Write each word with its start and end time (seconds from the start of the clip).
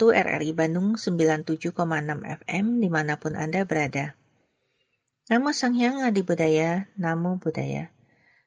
RRI 0.04 0.52
Bandung 0.52 1.00
97,6 1.00 1.72
FM 2.44 2.66
di 2.84 2.90
mana 2.92 3.16
pun 3.16 3.40
Anda 3.40 3.64
berada. 3.64 4.20
Namo 5.32 5.56
Sang 5.56 5.72
Hyang 5.72 6.04
Adi 6.04 6.22
Budaya, 6.28 6.92
Namo 7.00 7.40
Budaya. 7.40 7.88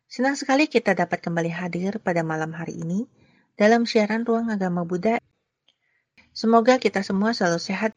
Senang 0.05 0.37
sekali 0.37 0.69
kita 0.69 0.93
dapat 0.93 1.25
kembali 1.25 1.49
hadir 1.49 1.97
pada 2.05 2.21
malam 2.21 2.53
hari 2.53 2.77
ini 2.85 3.09
dalam 3.57 3.89
siaran 3.89 4.29
Ruang 4.29 4.53
Agama 4.53 4.85
Buddha. 4.85 5.17
Semoga 6.37 6.77
kita 6.77 7.01
semua 7.01 7.33
selalu 7.33 7.61
sehat. 7.65 7.97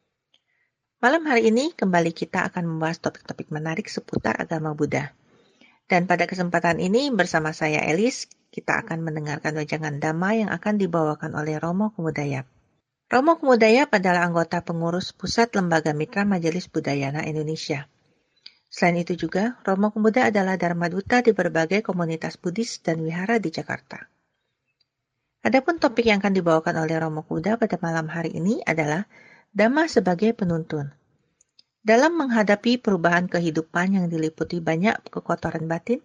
Malam 1.04 1.28
hari 1.28 1.52
ini 1.52 1.76
kembali 1.76 2.16
kita 2.16 2.48
akan 2.48 2.64
membahas 2.64 3.04
topik-topik 3.04 3.52
menarik 3.52 3.92
seputar 3.92 4.40
agama 4.40 4.72
Buddha. 4.72 5.12
Dan 5.92 6.08
pada 6.08 6.24
kesempatan 6.24 6.80
ini 6.80 7.12
bersama 7.12 7.52
saya 7.52 7.84
Elis, 7.84 8.32
kita 8.48 8.80
akan 8.80 9.04
mendengarkan 9.04 9.52
wejangan 9.56 10.00
Dhamma 10.00 10.40
yang 10.40 10.50
akan 10.50 10.80
dibawakan 10.80 11.36
oleh 11.36 11.60
Romo 11.60 11.92
Kumudayap. 11.92 12.48
Romo 13.12 13.36
Kumudayap 13.36 13.92
adalah 13.92 14.24
anggota 14.24 14.64
pengurus 14.64 15.12
Pusat 15.12 15.60
Lembaga 15.60 15.92
Mitra 15.92 16.24
Majelis 16.24 16.64
Budayana 16.64 17.28
Indonesia. 17.28 17.84
Selain 18.72 19.04
itu 19.04 19.12
juga, 19.12 19.60
Romo 19.68 19.92
Kumuda 19.92 20.32
adalah 20.32 20.56
Dharma 20.56 20.88
Duta 20.88 21.20
di 21.20 21.36
berbagai 21.36 21.84
komunitas 21.84 22.40
Buddhis 22.40 22.80
dan 22.80 23.04
wihara 23.04 23.36
di 23.36 23.52
Jakarta. 23.52 24.08
Adapun 25.44 25.76
topik 25.76 26.08
yang 26.08 26.24
akan 26.24 26.32
dibawakan 26.32 26.72
oleh 26.80 26.96
Romo 26.96 27.20
Kuda 27.28 27.60
pada 27.60 27.76
malam 27.84 28.08
hari 28.08 28.32
ini 28.32 28.64
adalah 28.64 29.04
Dhamma 29.52 29.92
sebagai 29.92 30.32
penuntun. 30.32 30.88
Dalam 31.84 32.16
menghadapi 32.16 32.80
perubahan 32.80 33.28
kehidupan 33.28 33.92
yang 33.92 34.06
diliputi 34.08 34.64
banyak 34.64 35.04
kekotoran 35.12 35.68
batin, 35.68 36.00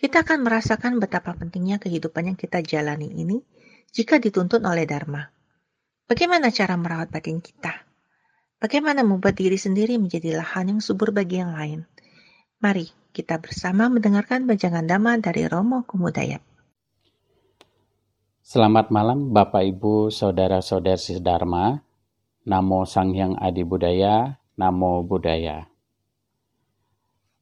kita 0.00 0.24
akan 0.24 0.48
merasakan 0.48 0.96
betapa 0.96 1.36
pentingnya 1.36 1.76
kehidupan 1.76 2.32
yang 2.32 2.38
kita 2.40 2.64
jalani 2.64 3.12
ini 3.12 3.44
jika 3.92 4.16
dituntun 4.16 4.64
oleh 4.64 4.88
Dharma. 4.88 5.36
Bagaimana 6.08 6.48
cara 6.48 6.72
merawat 6.80 7.12
batin 7.12 7.36
kita? 7.44 7.84
Bagaimana 8.56 9.04
membuat 9.04 9.36
diri 9.36 9.60
sendiri 9.60 10.00
menjadi 10.00 10.40
lahan 10.40 10.72
yang 10.72 10.80
subur 10.80 11.12
bagi 11.12 11.36
yang 11.36 11.52
lain? 11.52 11.84
Mari 12.64 12.88
kita 13.12 13.36
bersama 13.36 13.92
mendengarkan 13.92 14.48
bajangan 14.48 14.88
Dhamma 14.88 15.20
dari 15.20 15.44
Romo 15.44 15.84
Kumudayap. 15.84 16.40
Selamat 18.40 18.88
malam 18.88 19.36
Bapak 19.36 19.60
Ibu 19.60 20.08
Saudara-saudari 20.08 21.20
Dharma. 21.20 21.76
Namo 22.48 22.88
Sang 22.88 23.12
Hyang 23.12 23.36
Adi 23.36 23.68
Budaya, 23.68 24.40
Namo 24.56 25.04
Budaya. 25.04 25.68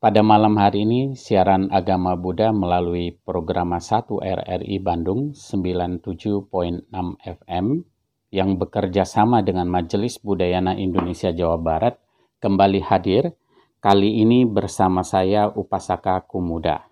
Pada 0.03 0.27
malam 0.27 0.59
hari 0.59 0.83
ini, 0.83 1.15
siaran 1.15 1.71
agama 1.71 2.19
Buddha 2.19 2.51
melalui 2.51 3.15
program 3.15 3.79
1 3.79 4.11
RRI 4.11 4.83
Bandung 4.83 5.39
97.6 5.39 6.91
FM 7.23 7.95
yang 8.31 8.59
bekerja 8.59 9.07
sama 9.07 9.43
dengan 9.43 9.71
Majelis 9.71 10.19
Budayana 10.19 10.75
Indonesia 10.75 11.31
Jawa 11.31 11.59
Barat 11.59 11.95
kembali 12.43 12.81
hadir, 12.85 13.35
kali 13.79 14.23
ini 14.23 14.45
bersama 14.45 15.07
saya 15.07 15.51
Upasaka 15.51 16.23
Kumuda. 16.27 16.87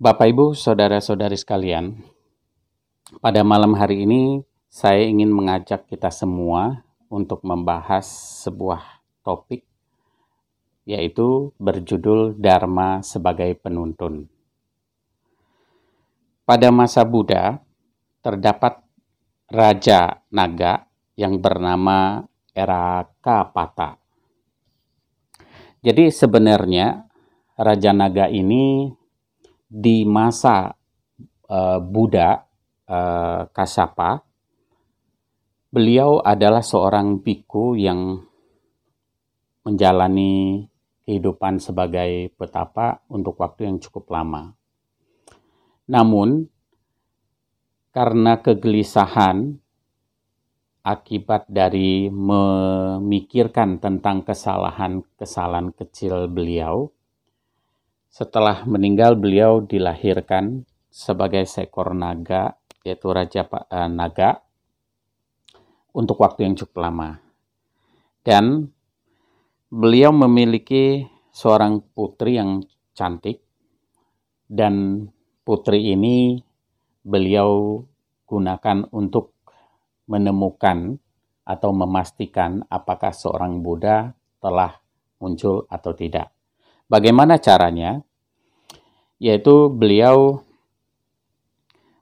Bapak 0.00 0.26
Ibu, 0.28 0.52
Saudara-saudari 0.52 1.38
sekalian, 1.38 1.96
pada 3.22 3.46
malam 3.46 3.76
hari 3.78 4.04
ini 4.04 4.42
saya 4.66 5.06
ingin 5.06 5.30
mengajak 5.30 5.86
kita 5.86 6.10
semua 6.10 6.82
untuk 7.06 7.46
membahas 7.46 8.04
sebuah 8.42 8.82
topik 9.22 9.62
yaitu 10.84 11.56
berjudul 11.56 12.36
Dharma 12.36 13.00
sebagai 13.00 13.56
penuntun. 13.56 14.28
Pada 16.44 16.68
masa 16.68 17.00
Buddha, 17.08 17.56
terdapat 18.20 18.83
Raja 19.50 20.24
Naga 20.32 20.88
yang 21.14 21.38
bernama 21.38 22.24
Erakapata. 22.54 23.98
Jadi 25.84 26.08
sebenarnya 26.08 27.04
Raja 27.60 27.92
Naga 27.92 28.26
ini 28.32 28.88
di 29.68 30.06
masa 30.08 30.72
uh, 31.50 31.78
Buddha 31.82 32.40
uh, 32.88 33.42
Kasapa, 33.52 34.22
beliau 35.68 36.22
adalah 36.22 36.62
seorang 36.62 37.20
biku 37.20 37.76
yang 37.76 38.16
menjalani 39.66 40.64
kehidupan 41.04 41.60
sebagai 41.60 42.32
petapa 42.32 43.04
untuk 43.12 43.36
waktu 43.36 43.68
yang 43.68 43.76
cukup 43.76 44.08
lama. 44.08 44.56
Namun, 45.84 46.48
karena 47.94 48.42
kegelisahan 48.42 49.54
akibat 50.82 51.46
dari 51.46 52.10
memikirkan 52.10 53.78
tentang 53.78 54.26
kesalahan-kesalahan 54.26 55.70
kecil 55.72 56.26
beliau. 56.26 56.90
Setelah 58.10 58.66
meninggal, 58.66 59.14
beliau 59.14 59.62
dilahirkan 59.62 60.66
sebagai 60.90 61.46
seekor 61.46 61.94
naga, 61.94 62.58
yaitu 62.82 63.10
Raja 63.10 63.46
eh, 63.46 63.90
Naga, 63.90 64.42
untuk 65.94 66.18
waktu 66.18 66.50
yang 66.50 66.54
cukup 66.58 66.90
lama. 66.90 67.22
Dan 68.26 68.70
beliau 69.70 70.10
memiliki 70.10 71.06
seorang 71.30 71.78
putri 71.94 72.38
yang 72.38 72.62
cantik, 72.94 73.42
dan 74.46 75.06
putri 75.42 75.90
ini 75.90 76.38
beliau 77.04 77.84
gunakan 78.24 78.88
untuk 78.90 79.36
menemukan 80.08 80.96
atau 81.44 81.70
memastikan 81.76 82.64
apakah 82.72 83.12
seorang 83.12 83.60
Buddha 83.60 84.16
telah 84.40 84.80
muncul 85.20 85.68
atau 85.68 85.92
tidak. 85.92 86.32
Bagaimana 86.88 87.36
caranya? 87.36 88.00
Yaitu 89.20 89.72
beliau 89.72 90.40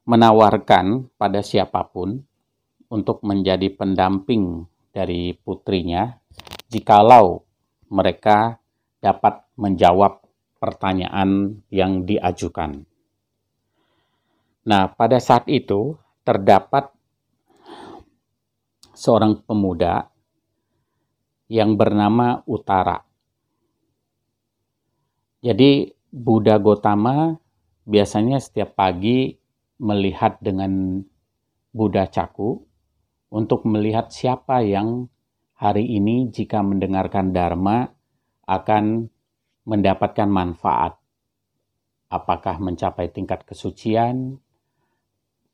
menawarkan 0.07 1.11
pada 1.15 1.43
siapa 1.43 1.87
pun 1.87 2.23
untuk 2.91 3.23
menjadi 3.23 3.71
pendamping 3.71 4.67
dari 4.91 5.33
putrinya 5.39 6.19
jikalau 6.67 7.47
mereka 7.93 8.59
dapat 8.99 9.45
menjawab 9.55 10.25
pertanyaan 10.59 11.63
yang 11.69 12.07
diajukan. 12.07 12.92
Nah, 14.63 14.95
pada 14.95 15.19
saat 15.19 15.51
itu 15.51 15.99
terdapat 16.23 16.87
seorang 18.95 19.43
pemuda 19.43 20.07
yang 21.51 21.75
bernama 21.75 22.47
Utara. 22.47 23.03
Jadi 25.43 25.91
Buddha 26.15 26.63
Gotama 26.63 27.35
biasanya 27.83 28.39
setiap 28.39 28.79
pagi 28.79 29.35
melihat 29.83 30.39
dengan 30.39 31.03
Buddha 31.75 32.07
Caku 32.07 32.63
untuk 33.35 33.67
melihat 33.67 34.15
siapa 34.15 34.63
yang 34.63 35.11
hari 35.59 35.91
ini 35.91 36.31
jika 36.31 36.63
mendengarkan 36.63 37.35
Dharma 37.35 37.91
akan 38.47 39.11
mendapatkan 39.67 40.31
manfaat. 40.31 40.95
Apakah 42.13 42.63
mencapai 42.63 43.11
tingkat 43.11 43.43
kesucian, 43.43 44.39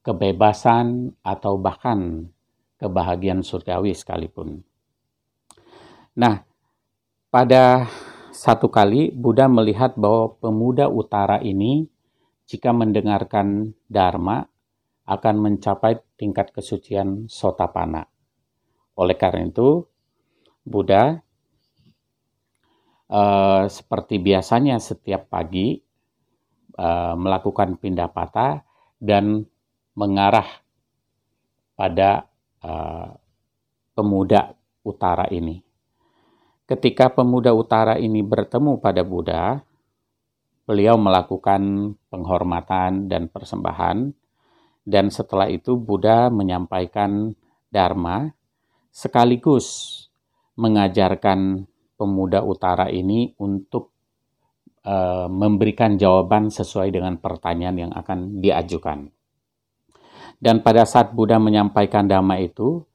kebebasan, 0.09 1.13
atau 1.21 1.61
bahkan 1.61 2.33
kebahagiaan 2.81 3.45
surgawi 3.45 3.93
sekalipun. 3.93 4.65
Nah, 6.17 6.49
pada 7.29 7.85
satu 8.33 8.73
kali 8.73 9.13
Buddha 9.13 9.53
melihat 9.53 9.93
bahwa 10.01 10.33
pemuda 10.41 10.89
utara 10.89 11.45
ini 11.45 11.85
jika 12.49 12.73
mendengarkan 12.73 13.77
Dharma 13.85 14.49
akan 15.05 15.35
mencapai 15.37 16.01
tingkat 16.17 16.57
kesucian 16.57 17.29
sotapana. 17.29 18.09
Oleh 18.97 19.17
karena 19.21 19.45
itu, 19.45 19.85
Buddha 20.65 21.21
uh, 23.13 23.69
seperti 23.69 24.17
biasanya 24.25 24.81
setiap 24.81 25.29
pagi 25.29 25.77
uh, 26.81 27.13
melakukan 27.13 27.77
pindapata 27.77 28.65
dan 28.97 29.45
mengarah 29.99 30.47
pada 31.75 32.31
uh, 32.63 33.19
pemuda 33.99 34.55
utara 34.87 35.27
ini. 35.35 35.59
Ketika 36.71 37.11
pemuda 37.11 37.51
utara 37.51 37.99
ini 37.99 38.23
bertemu 38.23 38.79
pada 38.79 39.03
Buddha, 39.03 39.59
beliau 40.63 40.95
melakukan 40.95 41.95
penghormatan 42.07 43.11
dan 43.11 43.27
persembahan, 43.27 44.15
dan 44.87 45.11
setelah 45.11 45.51
itu 45.51 45.75
Buddha 45.75 46.31
menyampaikan 46.31 47.35
Dharma 47.69 48.31
sekaligus 48.95 49.99
mengajarkan 50.55 51.67
pemuda 51.99 52.41
utara 52.47 52.87
ini 52.89 53.35
untuk 53.43 53.91
uh, 54.87 55.27
memberikan 55.27 55.99
jawaban 55.99 56.49
sesuai 56.49 56.95
dengan 56.95 57.19
pertanyaan 57.19 57.89
yang 57.89 57.93
akan 57.93 58.39
diajukan. 58.39 59.18
Dan 60.39 60.63
pada 60.63 60.87
saat 60.87 61.11
Buddha 61.11 61.43
menyampaikan 61.43 62.07
dhamma 62.07 62.39
itu, 62.39 62.87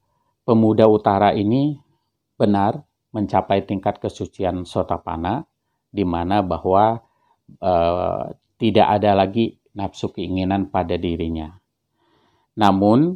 pemuda 0.48 0.88
utara 0.88 1.36
ini 1.36 1.76
benar 2.40 2.80
mencapai 3.12 3.62
tingkat 3.68 4.00
kesucian 4.00 4.64
sotapana, 4.64 5.44
di 5.92 6.02
mana 6.08 6.40
bahwa 6.40 7.04
uh, 7.60 8.32
tidak 8.56 8.86
ada 8.96 9.12
lagi 9.12 9.60
nafsu 9.76 10.08
keinginan 10.10 10.72
pada 10.72 10.96
dirinya. 10.96 11.52
Namun, 12.56 13.14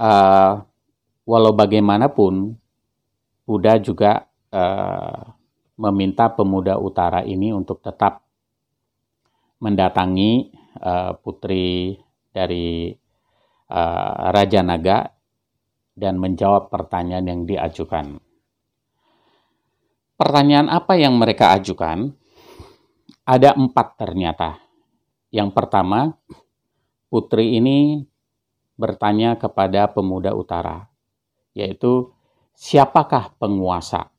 uh, 0.00 0.52
walau 1.28 1.52
bagaimanapun, 1.52 2.56
Buddha 3.44 3.76
juga 3.76 4.24
uh, 4.56 5.20
meminta 5.76 6.32
pemuda 6.32 6.80
utara 6.80 7.20
ini 7.28 7.52
untuk 7.52 7.84
tetap 7.84 8.24
mendatangi 9.60 10.48
uh, 10.80 11.12
putri 11.20 11.98
dari 12.34 12.90
uh, 13.70 14.14
Raja 14.34 14.60
Naga 14.66 15.06
dan 15.94 16.18
menjawab 16.18 16.74
pertanyaan 16.74 17.30
yang 17.30 17.40
diajukan. 17.46 18.18
Pertanyaan 20.18 20.66
apa 20.66 20.98
yang 20.98 21.14
mereka 21.14 21.54
ajukan? 21.54 22.10
Ada 23.24 23.54
empat 23.54 23.94
ternyata. 23.94 24.58
Yang 25.30 25.50
pertama, 25.54 26.14
putri 27.10 27.58
ini 27.58 28.02
bertanya 28.74 29.38
kepada 29.38 29.90
pemuda 29.90 30.34
utara, 30.34 30.90
yaitu 31.54 32.14
siapakah 32.54 33.34
penguasa? 33.38 34.10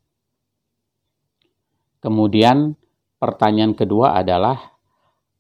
Kemudian 2.04 2.76
pertanyaan 3.20 3.72
kedua 3.72 4.20
adalah 4.20 4.75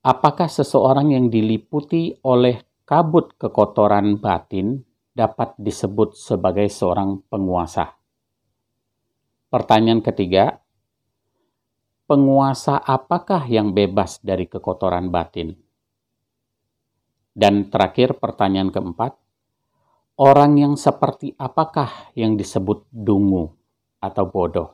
Apakah 0.05 0.45
seseorang 0.45 1.17
yang 1.17 1.33
diliputi 1.33 2.13
oleh 2.29 2.62
kabut 2.85 3.33
kekotoran 3.41 4.21
batin 4.21 4.85
dapat 5.09 5.57
disebut 5.57 6.13
sebagai 6.13 6.69
seorang 6.69 7.25
penguasa? 7.25 7.89
Pertanyaan 9.50 10.05
ketiga, 10.05 10.62
penguasa 12.05 12.77
apakah 12.85 13.50
yang 13.50 13.74
bebas 13.74 14.21
dari 14.21 14.45
kekotoran 14.45 15.09
batin? 15.09 15.57
Dan 17.33 17.74
terakhir 17.74 18.21
pertanyaan 18.21 18.69
keempat, 18.69 19.17
orang 20.21 20.53
yang 20.62 20.74
seperti 20.77 21.33
apakah 21.33 22.13
yang 22.13 22.38
disebut 22.38 22.85
dungu 22.93 23.57
atau 23.97 24.29
bodoh? 24.29 24.69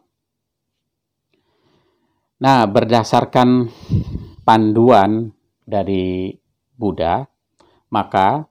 Nah, 2.43 2.67
berdasarkan 2.67 3.71
panduan 4.51 5.31
dari 5.63 6.35
Buddha, 6.75 7.23
maka 7.87 8.43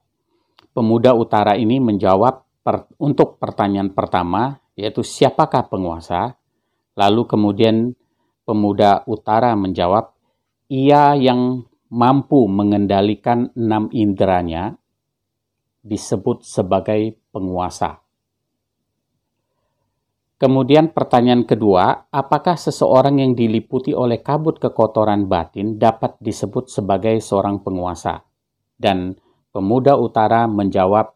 pemuda 0.72 1.12
utara 1.12 1.60
ini 1.60 1.76
menjawab 1.76 2.64
per, 2.64 2.88
untuk 2.96 3.36
pertanyaan 3.36 3.92
pertama, 3.92 4.56
yaitu 4.80 5.04
siapakah 5.04 5.68
penguasa? 5.68 6.40
Lalu 6.96 7.28
kemudian 7.28 7.92
pemuda 8.48 9.04
utara 9.04 9.52
menjawab, 9.52 10.16
ia 10.72 11.12
yang 11.20 11.68
mampu 11.92 12.48
mengendalikan 12.48 13.52
enam 13.52 13.92
inderanya 13.92 14.80
disebut 15.84 16.48
sebagai 16.48 17.20
penguasa. 17.28 18.00
Kemudian 20.40 20.96
pertanyaan 20.96 21.44
kedua, 21.44 22.08
apakah 22.08 22.56
seseorang 22.56 23.20
yang 23.20 23.36
diliputi 23.36 23.92
oleh 23.92 24.24
kabut 24.24 24.56
kekotoran 24.56 25.28
batin 25.28 25.76
dapat 25.76 26.16
disebut 26.16 26.72
sebagai 26.72 27.20
seorang 27.20 27.60
penguasa? 27.60 28.24
Dan 28.72 29.12
pemuda 29.52 30.00
utara 30.00 30.48
menjawab, 30.48 31.12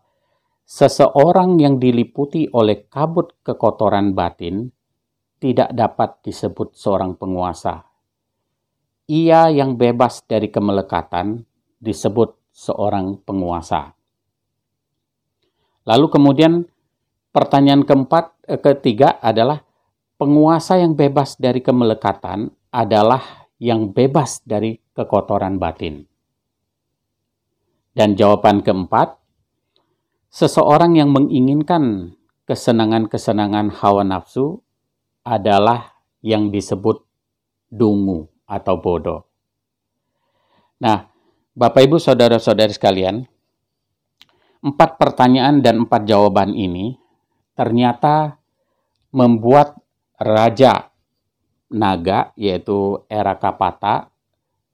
seseorang 0.69 1.57
yang 1.57 1.81
diliputi 1.81 2.53
oleh 2.53 2.85
kabut 2.85 3.41
kekotoran 3.41 4.13
batin 4.13 4.69
tidak 5.41 5.73
dapat 5.73 6.21
disebut 6.21 6.77
seorang 6.77 7.17
penguasa. 7.17 7.81
Ia 9.09 9.49
yang 9.49 9.81
bebas 9.81 10.21
dari 10.29 10.53
kemelekatan 10.53 11.41
disebut 11.81 12.53
seorang 12.53 13.25
penguasa. 13.25 13.89
Lalu 15.89 16.07
kemudian 16.13 16.69
pertanyaan 17.35 17.83
keempat, 17.83 18.39
eh, 18.47 18.63
ketiga 18.63 19.19
adalah 19.19 19.67
penguasa 20.15 20.79
yang 20.79 20.95
bebas 20.95 21.35
dari 21.35 21.59
kemelekatan 21.59 22.55
adalah 22.71 23.51
yang 23.59 23.91
bebas 23.91 24.39
dari 24.47 24.79
kekotoran 24.95 25.59
batin. 25.59 26.07
Dan 27.95 28.15
jawaban 28.15 28.63
keempat, 28.63 29.19
seseorang 30.31 30.99
yang 30.99 31.11
menginginkan 31.11 32.15
kesenangan-kesenangan 32.47 33.83
hawa 33.83 34.03
nafsu 34.07 34.63
adalah 35.23 35.95
yang 36.23 36.51
disebut 36.51 37.03
dungu 37.71 38.31
atau 38.47 38.79
bodoh. 38.79 39.27
Nah, 40.83 41.07
Bapak 41.55 41.87
Ibu 41.87 42.03
Saudara-saudari 42.03 42.75
sekalian, 42.75 43.23
empat 44.59 44.99
pertanyaan 44.99 45.63
dan 45.63 45.87
empat 45.87 46.03
jawaban 46.03 46.51
ini 46.51 46.99
ternyata 47.55 48.39
membuat 49.15 49.79
Raja 50.19 50.91
Naga, 51.75 52.31
yaitu 52.39 53.03
era 53.11 53.35
Kapata, 53.35 54.11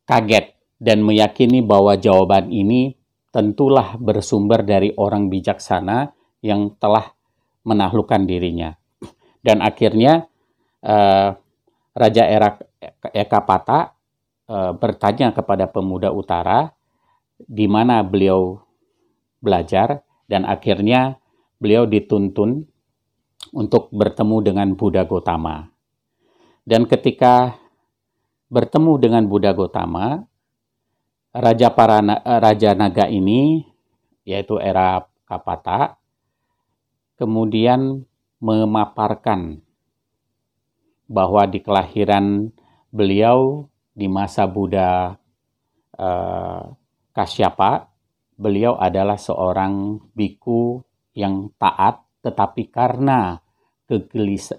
kaget 0.04 0.52
dan 0.76 1.00
meyakini 1.00 1.64
bahwa 1.64 1.96
jawaban 1.96 2.52
ini 2.52 2.96
tentulah 3.30 3.96
bersumber 3.96 4.66
dari 4.66 4.92
orang 4.96 5.30
bijaksana 5.32 6.12
yang 6.44 6.76
telah 6.76 7.14
menaklukkan 7.64 8.26
dirinya. 8.26 8.74
Dan 9.40 9.64
akhirnya 9.64 10.28
eh, 10.84 11.30
Raja 11.96 12.24
Era 12.28 12.56
Ekapata 13.12 14.00
Eh, 14.50 14.72
bertanya 14.74 15.30
kepada 15.30 15.70
pemuda 15.70 16.10
utara 16.10 16.74
di 17.38 17.70
mana 17.70 18.02
beliau 18.02 18.58
belajar 19.38 20.02
dan 20.26 20.42
akhirnya 20.42 21.19
beliau 21.60 21.84
dituntun 21.84 22.64
untuk 23.52 23.92
bertemu 23.92 24.36
dengan 24.40 24.68
Buddha 24.74 25.04
Gotama. 25.04 25.68
Dan 26.64 26.88
ketika 26.88 27.60
bertemu 28.48 28.92
dengan 28.98 29.22
Buddha 29.28 29.52
Gotama, 29.52 30.24
Raja 31.30 31.70
para 31.70 32.02
eh, 32.02 32.38
Raja 32.42 32.74
Naga 32.74 33.06
ini 33.06 33.62
yaitu 34.26 34.58
era 34.58 35.06
Kapata 35.28 36.00
kemudian 37.14 38.02
memaparkan 38.42 39.62
bahwa 41.06 41.44
di 41.46 41.60
kelahiran 41.60 42.50
beliau 42.88 43.68
di 43.92 44.08
masa 44.08 44.48
Buddha 44.48 45.20
uh, 46.00 46.72
Kasyapa, 47.12 47.92
beliau 48.40 48.80
adalah 48.80 49.20
seorang 49.20 50.00
biku 50.16 50.80
yang 51.16 51.50
taat, 51.58 52.02
tetapi 52.22 52.70
karena 52.70 53.40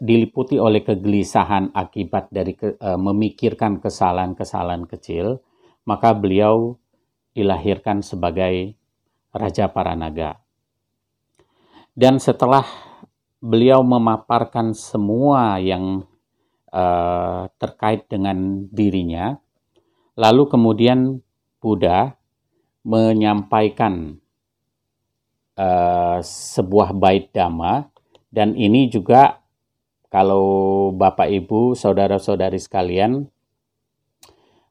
diliputi 0.03 0.60
oleh 0.60 0.84
kegelisahan 0.84 1.72
akibat 1.72 2.27
dari 2.36 2.51
ke, 2.51 2.75
uh, 2.75 3.00
memikirkan 3.00 3.79
kesalahan-kesalahan 3.79 4.84
kecil, 4.84 5.39
maka 5.88 6.12
beliau 6.12 6.75
dilahirkan 7.31 8.03
sebagai 8.03 8.75
Raja 9.31 9.72
Paranaga. 9.72 10.43
Dan 11.96 12.20
setelah 12.20 12.67
beliau 13.39 13.81
memaparkan 13.81 14.75
semua 14.75 15.58
yang 15.63 16.03
uh, 16.72 17.48
terkait 17.55 18.05
dengan 18.08 18.67
dirinya. 18.70 19.36
Lalu 20.15 20.43
kemudian 20.51 21.24
Buddha 21.58 22.15
menyampaikan 22.86 24.22
uh, 25.62 26.18
sebuah 26.25 26.98
bait 26.98 27.30
dhamma 27.30 27.86
dan 28.34 28.58
ini 28.58 28.89
juga 28.89 29.38
kalau 30.12 30.91
Bapak 30.91 31.32
Ibu, 31.32 31.72
saudara-saudari 31.72 32.60
sekalian 32.60 33.32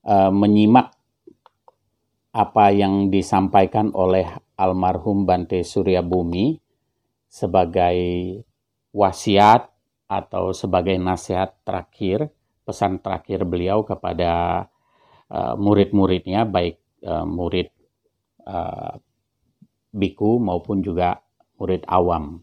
uh, 0.05 0.29
menyimak 0.29 0.93
apa 2.31 2.71
yang 2.71 3.09
disampaikan 3.09 3.89
oleh 3.97 4.29
almarhum 4.61 5.25
Bante 5.25 5.65
Surya 5.65 6.05
Bumi 6.05 6.61
sebagai 7.25 7.97
wasiat 8.93 9.73
atau 10.11 10.53
sebagai 10.53 11.01
nasihat 11.01 11.57
terakhir, 11.65 12.29
pesan 12.69 13.01
terakhir 13.01 13.49
beliau 13.49 13.81
kepada 13.81 14.67
uh, 15.33 15.55
murid-muridnya, 15.57 16.45
baik 16.45 16.77
uh, 17.01 17.25
murid 17.25 17.73
uh, 18.45 19.01
biku 19.91 20.39
maupun 20.39 20.83
juga 20.83 21.23
murid 21.59 21.85
awam. 21.91 22.43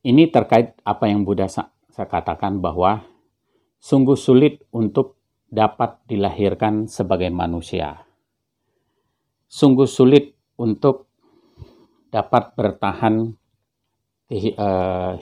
Ini 0.00 0.32
terkait 0.32 0.80
apa 0.82 1.06
yang 1.06 1.28
Buddha 1.28 1.46
saya 1.46 2.06
katakan 2.08 2.58
bahwa 2.64 3.04
sungguh 3.78 4.16
sulit 4.16 4.64
untuk 4.72 5.20
dapat 5.50 6.00
dilahirkan 6.08 6.88
sebagai 6.88 7.28
manusia. 7.28 8.06
Sungguh 9.50 9.84
sulit 9.84 10.32
untuk 10.56 11.10
dapat 12.08 12.56
bertahan 12.56 13.36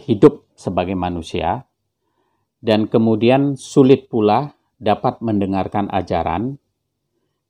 hidup 0.05 0.47
sebagai 0.55 0.95
manusia, 0.95 1.67
dan 2.63 2.87
kemudian 2.87 3.59
sulit 3.59 4.07
pula 4.07 4.55
dapat 4.79 5.19
mendengarkan 5.25 5.91
ajaran, 5.91 6.61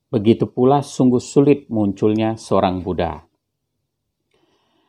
begitu 0.09 0.49
pula 0.49 0.80
sungguh 0.80 1.21
sulit 1.21 1.68
munculnya 1.68 2.40
seorang 2.40 2.80
Buddha. 2.80 3.27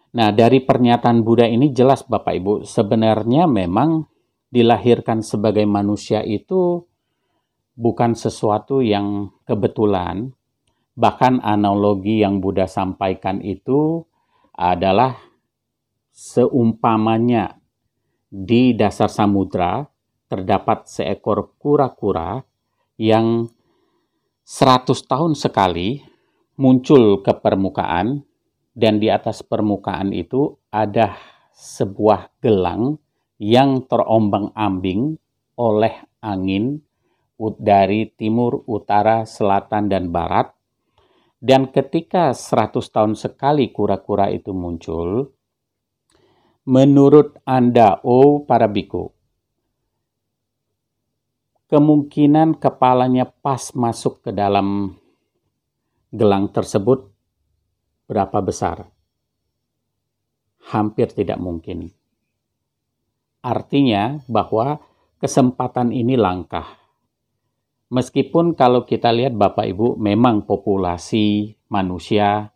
Nah, 0.10 0.34
dari 0.34 0.66
pernyataan 0.66 1.22
Buddha 1.22 1.46
ini 1.46 1.70
jelas 1.70 2.02
Bapak 2.02 2.34
Ibu, 2.34 2.54
sebenarnya 2.66 3.46
memang 3.46 4.10
dilahirkan 4.50 5.22
sebagai 5.22 5.70
manusia 5.70 6.26
itu 6.26 6.82
bukan 7.78 8.18
sesuatu 8.18 8.82
yang 8.82 9.30
kebetulan, 9.46 10.34
bahkan 10.98 11.38
analogi 11.46 12.26
yang 12.26 12.42
Buddha 12.42 12.66
sampaikan 12.66 13.38
itu 13.46 14.02
adalah 14.58 15.14
seumpamanya 16.10 17.62
di 18.28 18.74
dasar 18.74 19.14
samudra 19.14 19.86
terdapat 20.30 20.86
seekor 20.90 21.58
kura-kura 21.58 22.42
yang 23.00 23.50
100 24.46 24.90
tahun 25.06 25.34
sekali 25.38 26.02
muncul 26.58 27.22
ke 27.24 27.34
permukaan 27.38 28.29
dan 28.74 29.02
di 29.02 29.12
atas 29.12 29.42
permukaan 29.42 30.14
itu 30.14 30.56
ada 30.70 31.18
sebuah 31.56 32.40
gelang 32.40 32.96
yang 33.40 33.84
terombang-ambing 33.88 35.20
oleh 35.60 35.96
angin 36.24 36.80
dari 37.40 38.12
timur, 38.20 38.68
utara, 38.68 39.24
selatan, 39.24 39.88
dan 39.88 40.12
barat. 40.12 40.52
Dan 41.40 41.72
ketika 41.72 42.36
100 42.36 42.84
tahun 42.92 43.16
sekali 43.16 43.72
kura-kura 43.72 44.28
itu 44.28 44.52
muncul, 44.52 45.32
menurut 46.68 47.40
Anda, 47.48 48.04
oh 48.04 48.44
para 48.44 48.68
biku, 48.68 49.16
kemungkinan 51.72 52.60
kepalanya 52.60 53.24
pas 53.24 53.72
masuk 53.72 54.20
ke 54.20 54.36
dalam 54.36 55.00
gelang 56.12 56.52
tersebut 56.52 57.08
berapa 58.10 58.42
besar? 58.42 58.90
Hampir 60.74 61.14
tidak 61.14 61.38
mungkin. 61.38 61.94
Artinya 63.46 64.18
bahwa 64.26 64.82
kesempatan 65.22 65.94
ini 65.94 66.18
langkah. 66.18 66.66
Meskipun 67.94 68.58
kalau 68.58 68.86
kita 68.86 69.14
lihat 69.14 69.38
Bapak 69.38 69.66
Ibu 69.70 69.98
memang 70.02 70.46
populasi 70.46 71.58
manusia 71.70 72.50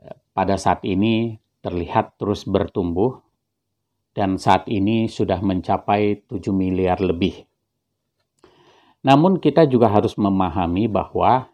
eh, 0.00 0.16
pada 0.32 0.56
saat 0.56 0.84
ini 0.88 1.36
terlihat 1.62 2.18
terus 2.20 2.44
bertumbuh 2.44 3.20
dan 4.12 4.36
saat 4.36 4.68
ini 4.68 5.08
sudah 5.08 5.40
mencapai 5.40 6.28
7 6.28 6.52
miliar 6.52 7.00
lebih. 7.00 7.48
Namun 9.02 9.40
kita 9.42 9.66
juga 9.66 9.88
harus 9.90 10.14
memahami 10.14 10.86
bahwa 10.86 11.48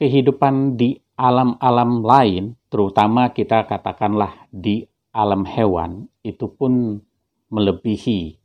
kehidupan 0.00 0.74
di 0.74 0.98
alam-alam 1.16 2.04
lain, 2.04 2.44
terutama 2.68 3.32
kita 3.32 3.64
katakanlah 3.64 4.46
di 4.52 4.84
alam 5.16 5.48
hewan, 5.48 6.12
itu 6.20 6.44
pun 6.52 7.00
melebihi 7.48 8.36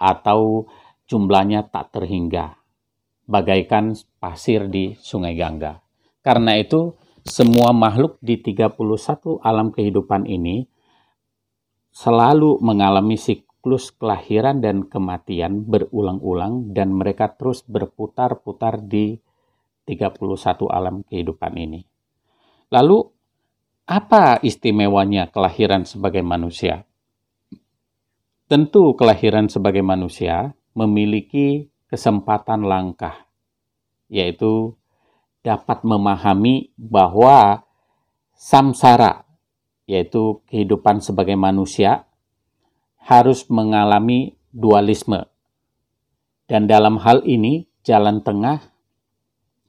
atau 0.00 0.64
jumlahnya 1.04 1.68
tak 1.68 1.92
terhingga, 1.92 2.56
bagaikan 3.28 3.92
pasir 4.16 4.64
di 4.72 4.96
Sungai 4.96 5.36
Gangga. 5.36 5.84
Karena 6.24 6.56
itu, 6.56 6.96
semua 7.26 7.76
makhluk 7.76 8.16
di 8.24 8.40
31 8.40 8.80
alam 9.44 9.74
kehidupan 9.74 10.24
ini 10.24 10.64
selalu 11.90 12.62
mengalami 12.64 13.18
siklus 13.18 13.92
kelahiran 13.92 14.62
dan 14.62 14.86
kematian 14.86 15.66
berulang-ulang 15.66 16.70
dan 16.70 16.94
mereka 16.94 17.34
terus 17.34 17.66
berputar-putar 17.66 18.78
di 18.78 19.18
31 19.90 20.22
alam 20.70 21.02
kehidupan 21.02 21.54
ini. 21.58 21.95
Lalu, 22.66 23.06
apa 23.86 24.42
istimewanya 24.42 25.30
kelahiran 25.30 25.86
sebagai 25.86 26.26
manusia? 26.26 26.82
Tentu 28.50 28.94
kelahiran 28.98 29.46
sebagai 29.46 29.86
manusia 29.86 30.54
memiliki 30.74 31.70
kesempatan 31.86 32.66
langkah, 32.66 33.26
yaitu 34.10 34.74
dapat 35.46 35.86
memahami 35.86 36.74
bahwa 36.74 37.62
samsara, 38.34 39.22
yaitu 39.86 40.42
kehidupan 40.50 40.98
sebagai 40.98 41.38
manusia, 41.38 42.10
harus 42.98 43.46
mengalami 43.46 44.34
dualisme. 44.50 45.30
Dan 46.50 46.66
dalam 46.66 46.98
hal 46.98 47.22
ini, 47.22 47.70
jalan 47.86 48.26
tengah 48.26 48.74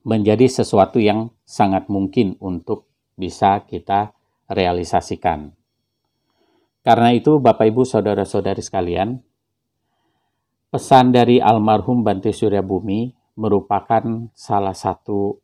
menjadi 0.01 0.49
sesuatu 0.49 0.97
yang 0.97 1.29
sangat 1.45 1.85
mungkin 1.91 2.33
untuk 2.41 2.86
bisa 3.17 3.65
kita 3.65 4.13
realisasikan. 4.47 5.51
Karena 6.85 7.11
itu, 7.11 7.41
Bapak 7.43 7.67
Ibu, 7.67 7.83
saudara-saudari 7.83 8.63
sekalian, 8.63 9.19
pesan 10.71 11.11
dari 11.11 11.43
almarhum 11.43 12.05
Bante 12.05 12.31
Surya 12.31 12.63
Bumi 12.63 13.11
merupakan 13.35 14.31
salah 14.31 14.71
satu 14.71 15.35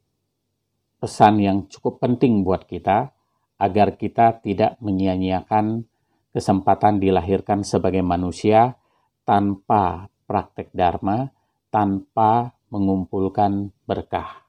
pesan 1.04 1.44
yang 1.44 1.68
cukup 1.68 2.00
penting 2.00 2.48
buat 2.48 2.64
kita 2.64 3.12
agar 3.60 4.00
kita 4.00 4.40
tidak 4.40 4.80
menyia-nyiakan 4.80 5.84
kesempatan 6.32 7.04
dilahirkan 7.04 7.62
sebagai 7.68 8.02
manusia 8.02 8.80
tanpa 9.28 10.08
praktek 10.26 10.72
dharma, 10.72 11.30
tanpa 11.70 12.56
mengumpulkan 12.72 13.70
berkah. 13.86 14.43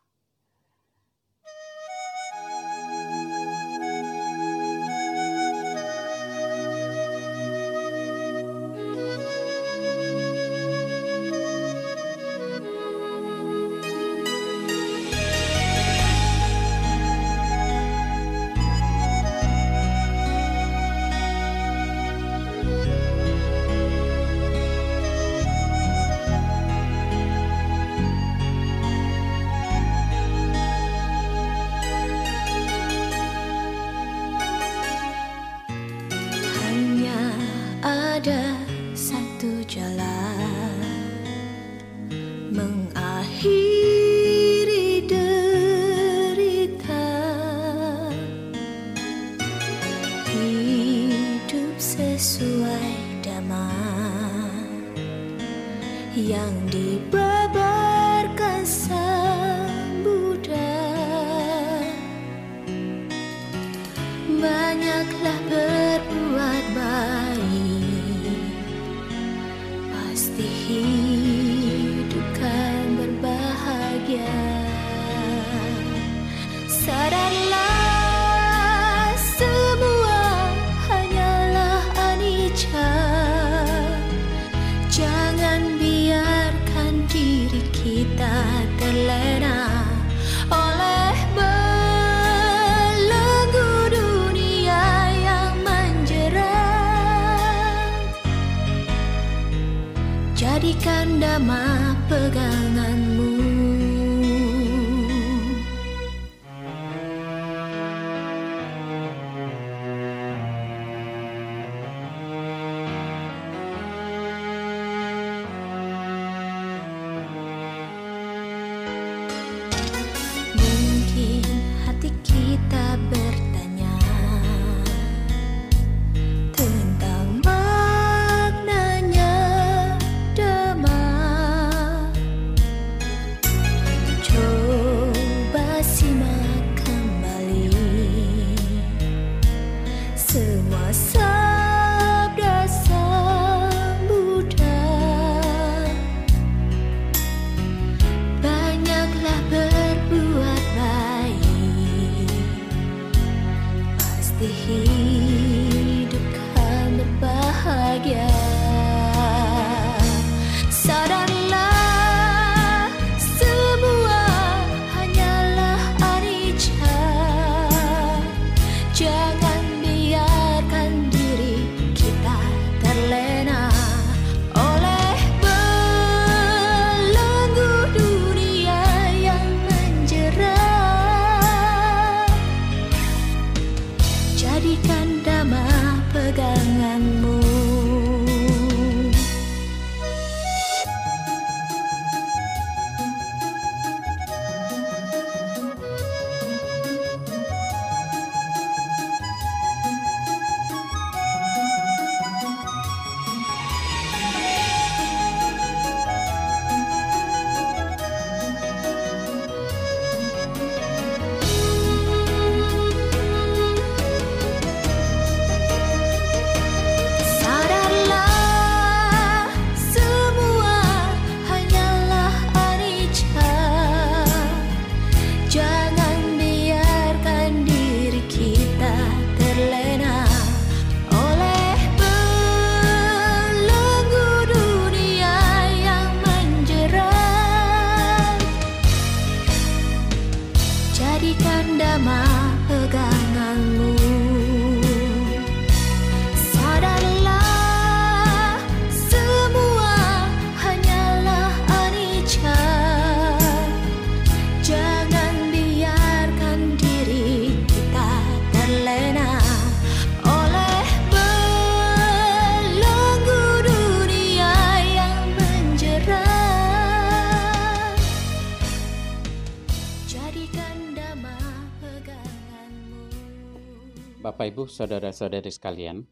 Saudara-saudari 274.65 275.53
sekalian, 275.53 276.05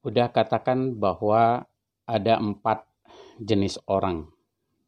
Buddha 0.00 0.32
katakan 0.32 0.96
bahwa 0.96 1.68
ada 2.08 2.40
empat 2.40 2.88
jenis 3.36 3.76
orang 3.84 4.32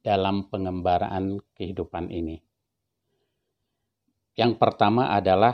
dalam 0.01 0.49
pengembaraan 0.49 1.38
kehidupan 1.53 2.09
ini. 2.09 2.40
Yang 4.33 4.57
pertama 4.57 5.12
adalah 5.12 5.53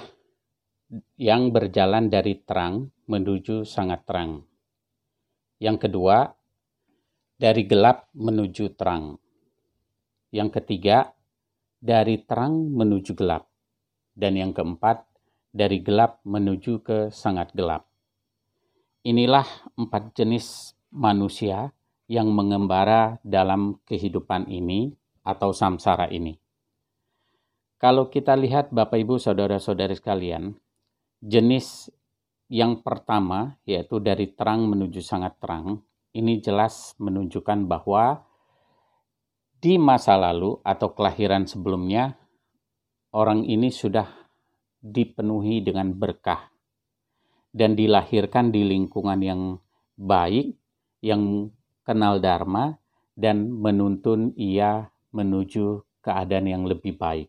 yang 1.18 1.50
berjalan 1.50 2.06
dari 2.06 2.38
terang 2.46 2.88
menuju 3.10 3.66
sangat 3.66 4.06
terang. 4.06 4.46
Yang 5.58 5.90
kedua, 5.90 6.30
dari 7.34 7.66
gelap 7.66 8.06
menuju 8.14 8.78
terang. 8.78 9.18
Yang 10.30 10.62
ketiga, 10.62 11.10
dari 11.82 12.22
terang 12.22 12.70
menuju 12.70 13.18
gelap. 13.18 13.50
Dan 14.14 14.38
yang 14.38 14.54
keempat, 14.54 15.07
dari 15.52 15.80
gelap 15.80 16.20
menuju 16.24 16.84
ke 16.84 16.98
sangat 17.08 17.52
gelap. 17.56 17.88
Inilah 19.04 19.46
empat 19.78 20.12
jenis 20.12 20.76
manusia 20.92 21.72
yang 22.08 22.32
mengembara 22.32 23.20
dalam 23.20 23.80
kehidupan 23.84 24.48
ini 24.48 24.92
atau 25.24 25.52
samsara 25.52 26.08
ini. 26.08 26.36
Kalau 27.78 28.10
kita 28.10 28.34
lihat 28.34 28.74
Bapak 28.74 28.98
Ibu 28.98 29.22
Saudara-saudari 29.22 29.94
sekalian, 29.94 30.50
jenis 31.22 31.92
yang 32.50 32.82
pertama 32.82 33.54
yaitu 33.68 34.02
dari 34.02 34.34
terang 34.34 34.66
menuju 34.66 34.98
sangat 34.98 35.38
terang, 35.38 35.84
ini 36.16 36.42
jelas 36.42 36.98
menunjukkan 36.98 37.70
bahwa 37.70 38.26
di 39.62 39.78
masa 39.78 40.18
lalu 40.18 40.58
atau 40.66 40.90
kelahiran 40.90 41.46
sebelumnya 41.46 42.18
orang 43.14 43.46
ini 43.46 43.70
sudah 43.70 44.17
dipenuhi 44.88 45.60
dengan 45.60 45.92
berkah 45.92 46.48
dan 47.52 47.74
dilahirkan 47.74 48.52
di 48.52 48.64
lingkungan 48.64 49.20
yang 49.20 49.42
baik, 49.96 50.54
yang 51.00 51.52
kenal 51.82 52.20
Dharma, 52.20 52.76
dan 53.18 53.50
menuntun 53.50 54.36
ia 54.38 54.92
menuju 55.10 55.82
keadaan 56.04 56.46
yang 56.46 56.64
lebih 56.68 56.94
baik. 56.94 57.28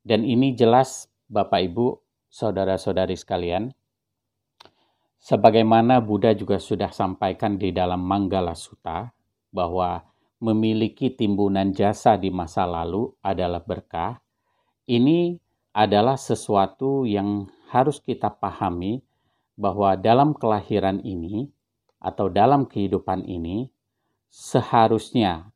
Dan 0.00 0.24
ini 0.24 0.56
jelas, 0.56 1.10
Bapak 1.28 1.60
Ibu, 1.68 1.86
saudara-saudari 2.32 3.12
sekalian, 3.18 3.68
sebagaimana 5.20 6.00
Buddha 6.00 6.32
juga 6.32 6.56
sudah 6.56 6.88
sampaikan 6.88 7.60
di 7.60 7.74
dalam 7.74 8.00
Manggala 8.00 8.56
Sutta, 8.56 9.12
bahwa 9.52 10.00
memiliki 10.40 11.12
timbunan 11.12 11.74
jasa 11.76 12.16
di 12.16 12.32
masa 12.32 12.64
lalu 12.64 13.12
adalah 13.20 13.60
berkah. 13.60 14.24
Ini 14.88 15.36
adalah 15.70 16.18
sesuatu 16.18 17.06
yang 17.06 17.46
harus 17.70 18.02
kita 18.02 18.30
pahami 18.30 19.02
bahwa 19.54 19.94
dalam 19.94 20.34
kelahiran 20.34 20.98
ini 21.04 21.46
atau 22.02 22.26
dalam 22.32 22.66
kehidupan 22.66 23.22
ini 23.28 23.70
seharusnya 24.32 25.52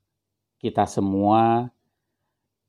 kita 0.60 0.86
semua 0.86 1.72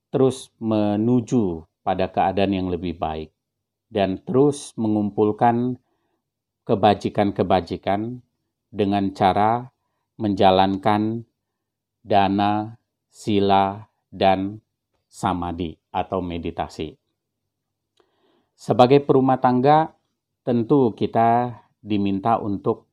terus 0.10 0.49
menuju 0.58 1.67
pada 1.86 2.10
keadaan 2.10 2.55
yang 2.55 2.67
lebih 2.71 2.97
baik 2.97 3.29
dan 3.91 4.17
terus 4.23 4.73
mengumpulkan 4.79 5.77
kebajikan-kebajikan 6.65 8.25
dengan 8.73 9.13
cara 9.13 9.69
menjalankan 10.15 11.27
dana, 12.01 12.79
sila, 13.12 13.91
dan 14.10 14.63
samadhi 15.12 15.75
atau 15.91 16.23
meditasi. 16.23 17.04
Sebagai 18.55 19.03
perumah 19.03 19.37
tangga, 19.37 19.91
tentu 20.47 20.95
kita 20.95 21.59
diminta 21.83 22.39
untuk 22.39 22.87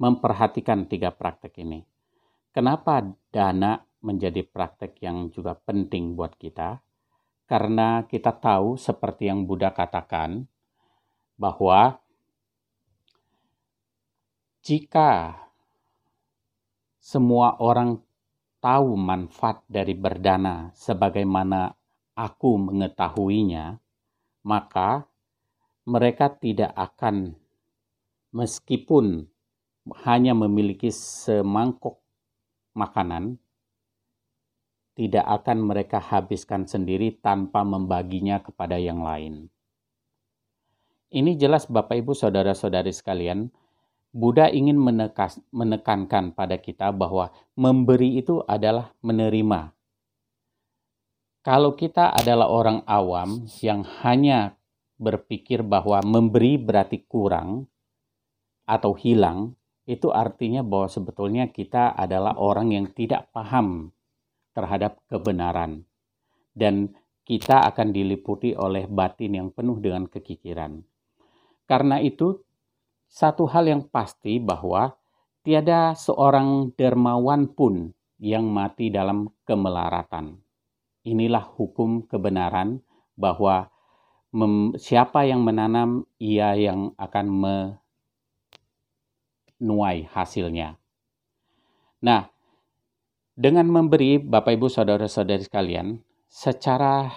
memperhatikan 0.00 0.88
tiga 0.90 1.12
praktek 1.14 1.60
ini. 1.60 1.84
Kenapa 2.50 3.04
dana 3.30 3.78
menjadi 4.00 4.42
praktek 4.42 4.98
yang 5.04 5.30
juga 5.30 5.54
penting 5.54 6.16
buat 6.16 6.34
kita? 6.34 6.80
Karena 7.44 8.08
kita 8.08 8.32
tahu 8.32 8.80
seperti 8.80 9.28
yang 9.28 9.44
Buddha 9.44 9.70
katakan 9.76 10.48
bahwa 11.36 12.00
jika 14.64 15.36
semua 16.96 17.60
orang 17.60 18.00
tahu 18.64 18.96
manfaat 18.96 19.60
dari 19.68 19.92
berdana 19.92 20.72
sebagaimana 20.72 21.68
aku 22.16 22.72
mengetahuinya, 22.72 23.76
maka 24.44 25.08
mereka 25.88 26.28
tidak 26.30 26.70
akan 26.76 27.34
meskipun 28.30 29.26
hanya 30.04 30.32
memiliki 30.32 30.88
semangkuk 30.94 32.00
makanan, 32.72 33.36
tidak 34.94 35.26
akan 35.26 35.58
mereka 35.66 35.98
habiskan 35.98 36.64
sendiri 36.70 37.18
tanpa 37.18 37.66
membaginya 37.66 38.38
kepada 38.40 38.78
yang 38.78 39.02
lain. 39.02 39.50
Ini 41.14 41.34
jelas 41.38 41.66
Bapak 41.66 41.98
Ibu 41.98 42.14
Saudara-saudari 42.14 42.90
sekalian, 42.90 43.50
Buddha 44.14 44.46
ingin 44.46 44.78
menekas, 44.78 45.42
menekankan 45.50 46.30
pada 46.34 46.54
kita 46.58 46.94
bahwa 46.94 47.34
memberi 47.58 48.18
itu 48.22 48.46
adalah 48.46 48.94
menerima. 49.02 49.73
Kalau 51.44 51.76
kita 51.76 52.08
adalah 52.08 52.48
orang 52.48 52.80
awam 52.88 53.44
yang 53.60 53.84
hanya 54.00 54.56
berpikir 54.96 55.60
bahwa 55.60 56.00
memberi 56.00 56.56
berarti 56.56 57.04
kurang 57.04 57.68
atau 58.64 58.96
hilang, 58.96 59.52
itu 59.84 60.08
artinya 60.08 60.64
bahwa 60.64 60.88
sebetulnya 60.88 61.52
kita 61.52 61.92
adalah 61.92 62.40
orang 62.40 62.72
yang 62.72 62.86
tidak 62.96 63.28
paham 63.36 63.92
terhadap 64.56 64.96
kebenaran. 65.12 65.84
Dan 66.56 66.96
kita 67.28 67.68
akan 67.68 67.92
diliputi 67.92 68.56
oleh 68.56 68.88
batin 68.88 69.36
yang 69.36 69.48
penuh 69.52 69.76
dengan 69.84 70.08
kekikiran. 70.08 70.80
Karena 71.68 72.00
itu, 72.00 72.40
satu 73.04 73.44
hal 73.52 73.68
yang 73.68 73.84
pasti 73.84 74.40
bahwa 74.40 74.96
tiada 75.44 75.92
seorang 75.92 76.72
dermawan 76.72 77.52
pun 77.52 77.92
yang 78.16 78.48
mati 78.48 78.88
dalam 78.88 79.28
kemelaratan. 79.44 80.43
Inilah 81.04 81.44
hukum 81.44 82.08
kebenaran 82.08 82.80
bahwa 83.12 83.68
siapa 84.80 85.28
yang 85.28 85.44
menanam, 85.44 86.08
ia 86.18 86.56
yang 86.56 86.96
akan 86.96 87.26
menuai 89.60 90.08
hasilnya. 90.10 90.80
Nah, 92.02 92.28
dengan 93.34 93.66
memberi 93.70 94.18
Bapak 94.18 94.56
Ibu 94.58 94.66
Saudara-saudari 94.72 95.44
sekalian, 95.46 96.00
secara 96.26 97.12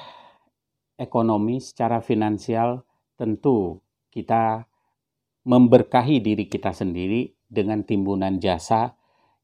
ekonomi, 0.98 1.62
secara 1.62 2.02
finansial 2.02 2.86
tentu 3.18 3.82
kita 4.14 4.66
memberkahi 5.48 6.20
diri 6.20 6.46
kita 6.50 6.74
sendiri 6.74 7.32
dengan 7.48 7.86
timbunan 7.88 8.38
jasa 8.42 8.98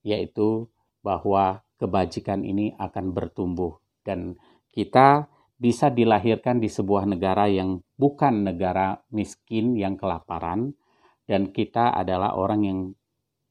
yaitu 0.03 0.67
bahwa 0.99 1.63
kebajikan 1.79 2.43
ini 2.43 2.75
akan 2.75 3.15
bertumbuh 3.15 3.82
dan 4.07 4.39
kita 4.71 5.27
bisa 5.57 5.87
dilahirkan 5.87 6.59
di 6.59 6.67
sebuah 6.67 7.07
negara 7.07 7.47
yang 7.47 7.79
bukan 7.95 8.43
negara 8.43 8.99
miskin 9.15 9.79
yang 9.79 9.95
kelaparan 9.95 10.75
dan 11.23 11.55
kita 11.55 11.95
adalah 11.95 12.35
orang 12.35 12.61
yang 12.67 12.79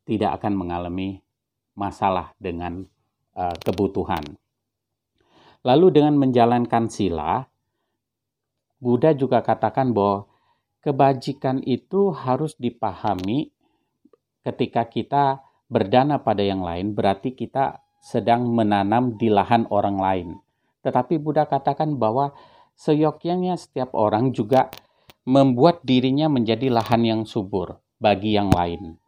tidak 0.05 0.41
akan 0.41 0.53
mengalami 0.55 1.25
masalah 1.73 2.37
dengan 2.37 2.85
uh, 3.33 3.57
kebutuhan. 3.65 4.37
Lalu 5.63 5.95
dengan 5.95 6.19
menjalankan 6.19 6.91
sila, 6.91 7.47
Buddha 8.83 9.15
juga 9.15 9.41
katakan 9.47 9.95
bahwa 9.95 10.27
kebajikan 10.83 11.63
itu 11.63 12.11
harus 12.11 12.59
dipahami 12.59 13.55
ketika 14.43 14.83
kita 14.91 15.25
berdana 15.71 16.19
pada 16.19 16.43
yang 16.43 16.67
lain, 16.67 16.93
berarti 16.93 17.33
kita 17.33 17.79
sedang 18.03 18.51
menanam 18.51 19.15
di 19.15 19.31
lahan 19.31 19.71
orang 19.71 19.97
lain 19.97 20.29
Tetapi 20.83 21.23
Buddha 21.23 21.47
katakan 21.47 21.95
bahwa 21.95 22.35
seyogyanya 22.75 23.55
setiap 23.55 23.95
orang 23.95 24.35
juga 24.35 24.69
membuat 25.23 25.87
dirinya 25.87 26.27
menjadi 26.27 26.67
lahan 26.67 27.07
yang 27.07 27.23
subur 27.23 27.79
bagi 28.03 28.35
yang 28.35 28.51
lain. 28.51 28.99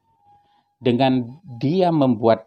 Dengan 0.78 1.42
dia 1.42 1.90
membuat 1.90 2.46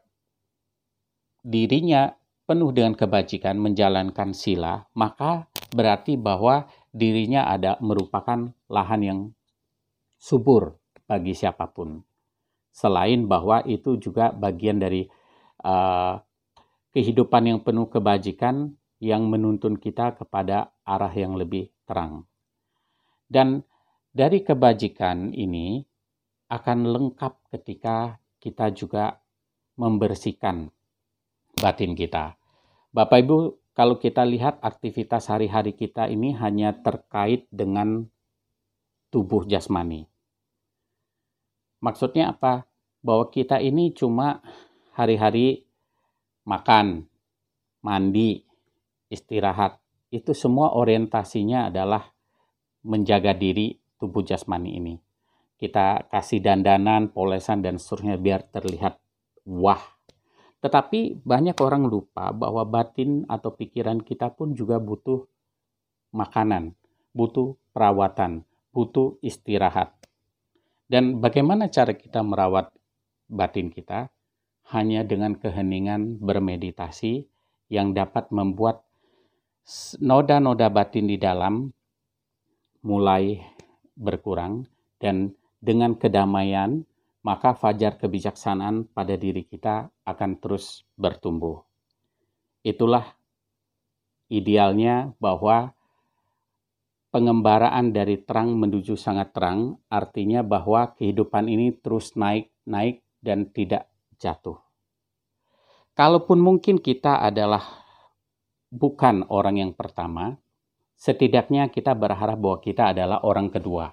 dirinya 1.43 2.15
penuh 2.47 2.71
dengan 2.71 2.95
kebajikan 2.95 3.59
menjalankan 3.59 4.31
sila, 4.31 4.87
maka 4.95 5.51
berarti 5.75 6.15
bahwa 6.15 6.71
dirinya 6.95 7.51
ada 7.51 7.75
merupakan 7.83 8.55
lahan 8.71 9.01
yang 9.03 9.19
subur 10.15 10.79
bagi 11.03 11.35
siapa 11.35 11.67
pun. 11.67 11.99
Selain 12.71 13.27
bahwa 13.27 13.59
itu 13.67 13.99
juga 13.99 14.31
bagian 14.31 14.79
dari 14.79 15.03
uh, 15.65 16.15
kehidupan 16.97 17.45
yang 17.45 17.59
penuh 17.61 17.85
kebajikan 17.93 18.73
yang 18.97 19.29
menuntun 19.29 19.77
kita 19.77 20.17
kepada 20.17 20.73
arah 20.81 21.13
yang 21.13 21.37
lebih 21.37 21.69
terang. 21.85 22.25
Dan 23.29 23.61
dari 24.09 24.41
kebajikan 24.41 25.29
ini 25.29 25.85
akan 26.49 26.89
lengkap 26.89 27.53
ketika 27.53 28.17
kita 28.41 28.73
juga 28.73 29.21
membersihkan 29.77 30.73
batin 31.61 31.93
kita. 31.93 32.33
Bapak 32.89 33.21
Ibu, 33.21 33.37
kalau 33.77 34.01
kita 34.01 34.25
lihat 34.25 34.57
aktivitas 34.65 35.29
hari-hari 35.29 35.77
kita 35.77 36.09
ini 36.09 36.33
hanya 36.33 36.73
terkait 36.81 37.45
dengan 37.53 38.09
tubuh 39.13 39.45
jasmani. 39.45 40.09
Maksudnya 41.77 42.33
apa? 42.33 42.65
Bahwa 43.05 43.29
kita 43.29 43.61
ini 43.61 43.93
cuma 43.93 44.41
hari-hari 44.97 45.66
makan, 46.47 47.03
mandi, 47.83 48.47
istirahat. 49.11 49.83
Itu 50.07 50.31
semua 50.31 50.71
orientasinya 50.71 51.67
adalah 51.67 52.07
menjaga 52.87 53.35
diri 53.35 53.75
tubuh 53.99 54.23
jasmani 54.23 54.79
ini. 54.79 54.95
Kita 55.59 56.07
kasih 56.07 56.39
dandanan, 56.39 57.11
polesan, 57.11 57.59
dan 57.59 57.75
seterusnya 57.75 58.15
biar 58.15 58.47
terlihat 58.47 58.95
wah. 59.43 59.83
Tetapi 60.63 61.21
banyak 61.21 61.57
orang 61.59 61.85
lupa 61.85 62.31
bahwa 62.31 62.63
batin 62.63 63.27
atau 63.27 63.51
pikiran 63.51 63.99
kita 63.99 64.31
pun 64.31 64.55
juga 64.55 64.79
butuh 64.79 65.27
makanan, 66.15 66.73
butuh 67.11 67.59
perawatan, 67.75 68.47
butuh 68.71 69.19
istirahat. 69.19 69.93
Dan 70.87 71.19
bagaimana 71.19 71.67
cara 71.67 71.91
kita 71.91 72.23
merawat 72.23 72.71
batin 73.27 73.67
kita? 73.67 74.07
Hanya 74.67 75.07
dengan 75.07 75.39
keheningan 75.39 76.19
bermeditasi 76.19 77.23
yang 77.71 77.95
dapat 77.95 78.31
membuat 78.35 78.83
noda-noda 79.99 80.67
batin 80.71 81.07
di 81.07 81.19
dalam 81.19 81.71
mulai 82.83 83.39
berkurang 83.95 84.67
dan 84.99 85.35
dengan 85.59 85.95
kedamaian 85.95 86.83
maka 87.27 87.51
fajar 87.51 87.99
kebijaksanaan 87.99 88.87
pada 88.95 89.19
diri 89.19 89.43
kita 89.43 89.91
akan 90.07 90.39
terus 90.39 90.87
bertumbuh. 90.95 91.59
Itulah 92.63 93.03
idealnya 94.31 95.11
bahwa 95.19 95.75
pengembaraan 97.11 97.91
dari 97.91 98.23
terang 98.23 98.55
menuju 98.55 98.95
sangat 98.95 99.35
terang 99.35 99.75
artinya 99.91 100.39
bahwa 100.39 100.95
kehidupan 100.95 101.51
ini 101.51 101.75
terus 101.75 102.15
naik-naik 102.15 103.03
dan 103.19 103.51
tidak 103.51 103.91
jatuh. 104.21 104.57
Kalaupun 105.97 106.37
mungkin 106.37 106.77
kita 106.77 107.21
adalah 107.25 107.63
bukan 108.69 109.25
orang 109.33 109.57
yang 109.57 109.73
pertama, 109.73 110.37
setidaknya 110.93 111.73
kita 111.73 111.97
berharap 111.97 112.37
bahwa 112.37 112.59
kita 112.61 112.93
adalah 112.93 113.25
orang 113.25 113.49
kedua, 113.49 113.89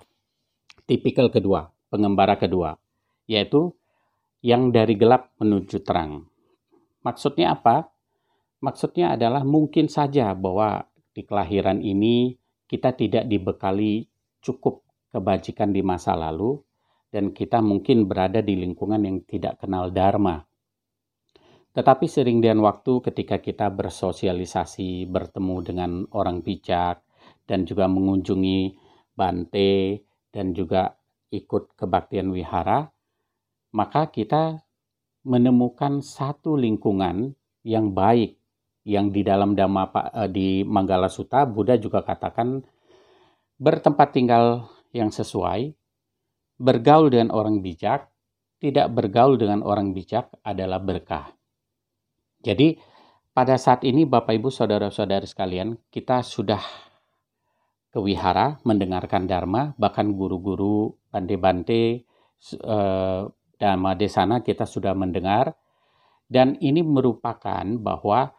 tipikal 0.85 1.33
kedua, 1.33 1.73
pengembara 1.89 2.37
kedua, 2.37 2.77
yaitu 3.25 3.73
yang 4.45 4.69
dari 4.69 5.01
gelap 5.01 5.33
menuju 5.41 5.81
terang. 5.81 6.29
Maksudnya 7.01 7.57
apa? 7.57 7.89
Maksudnya 8.61 9.17
adalah 9.17 9.45
mungkin 9.45 9.89
saja 9.89 10.33
bahwa 10.37 10.89
di 11.17 11.25
kelahiran 11.25 11.81
ini 11.81 12.37
kita 12.69 12.97
tidak 12.97 13.25
dibekali 13.29 14.09
cukup 14.45 14.85
kebajikan 15.13 15.73
di 15.73 15.81
masa 15.81 16.17
lalu 16.17 16.61
dan 17.15 17.31
kita 17.31 17.63
mungkin 17.63 18.11
berada 18.11 18.43
di 18.43 18.59
lingkungan 18.59 18.99
yang 19.07 19.23
tidak 19.23 19.63
kenal 19.63 19.95
dharma. 19.95 20.43
Tetapi 21.71 22.11
sering 22.11 22.43
dan 22.43 22.59
waktu 22.59 22.99
ketika 23.07 23.39
kita 23.39 23.71
bersosialisasi, 23.71 25.07
bertemu 25.07 25.57
dengan 25.63 25.91
orang 26.11 26.43
bijak, 26.43 27.07
dan 27.47 27.63
juga 27.63 27.87
mengunjungi 27.87 28.83
Bante, 29.15 30.03
dan 30.35 30.51
juga 30.59 30.99
ikut 31.31 31.79
kebaktian 31.79 32.35
wihara, 32.35 32.91
maka 33.71 34.11
kita 34.11 34.67
menemukan 35.23 36.03
satu 36.03 36.59
lingkungan 36.59 37.31
yang 37.63 37.95
baik, 37.95 38.43
yang 38.83 39.15
di 39.15 39.23
dalam 39.23 39.55
Dhamma 39.55 39.87
eh, 40.19 40.31
di 40.35 40.49
Manggala 40.67 41.07
Sutta, 41.07 41.47
Buddha 41.47 41.79
juga 41.79 42.03
katakan 42.03 42.59
bertempat 43.55 44.09
tinggal 44.11 44.67
yang 44.91 45.15
sesuai, 45.15 45.75
bergaul 46.65 47.13
dengan 47.13 47.29
orang 47.29 47.61
bijak, 47.61 48.09
tidak 48.57 48.89
bergaul 48.97 49.37
dengan 49.37 49.61
orang 49.61 49.93
bijak 49.93 50.33
adalah 50.41 50.81
berkah. 50.81 51.37
Jadi 52.41 52.81
pada 53.37 53.61
saat 53.61 53.85
ini 53.85 54.09
Bapak 54.09 54.33
Ibu 54.41 54.49
Saudara-saudara 54.49 55.29
sekalian, 55.29 55.77
kita 55.93 56.25
sudah 56.25 56.65
ke 57.93 58.01
wihara 58.01 58.59
mendengarkan 58.65 59.29
dharma, 59.29 59.77
bahkan 59.77 60.17
guru-guru 60.17 60.97
bante-bante 61.13 62.03
eh, 62.49 63.23
dharma 63.61 63.91
desana 63.95 64.43
kita 64.43 64.65
sudah 64.67 64.97
mendengar 64.97 65.55
dan 66.27 66.59
ini 66.59 66.83
merupakan 66.83 67.63
bahwa 67.79 68.35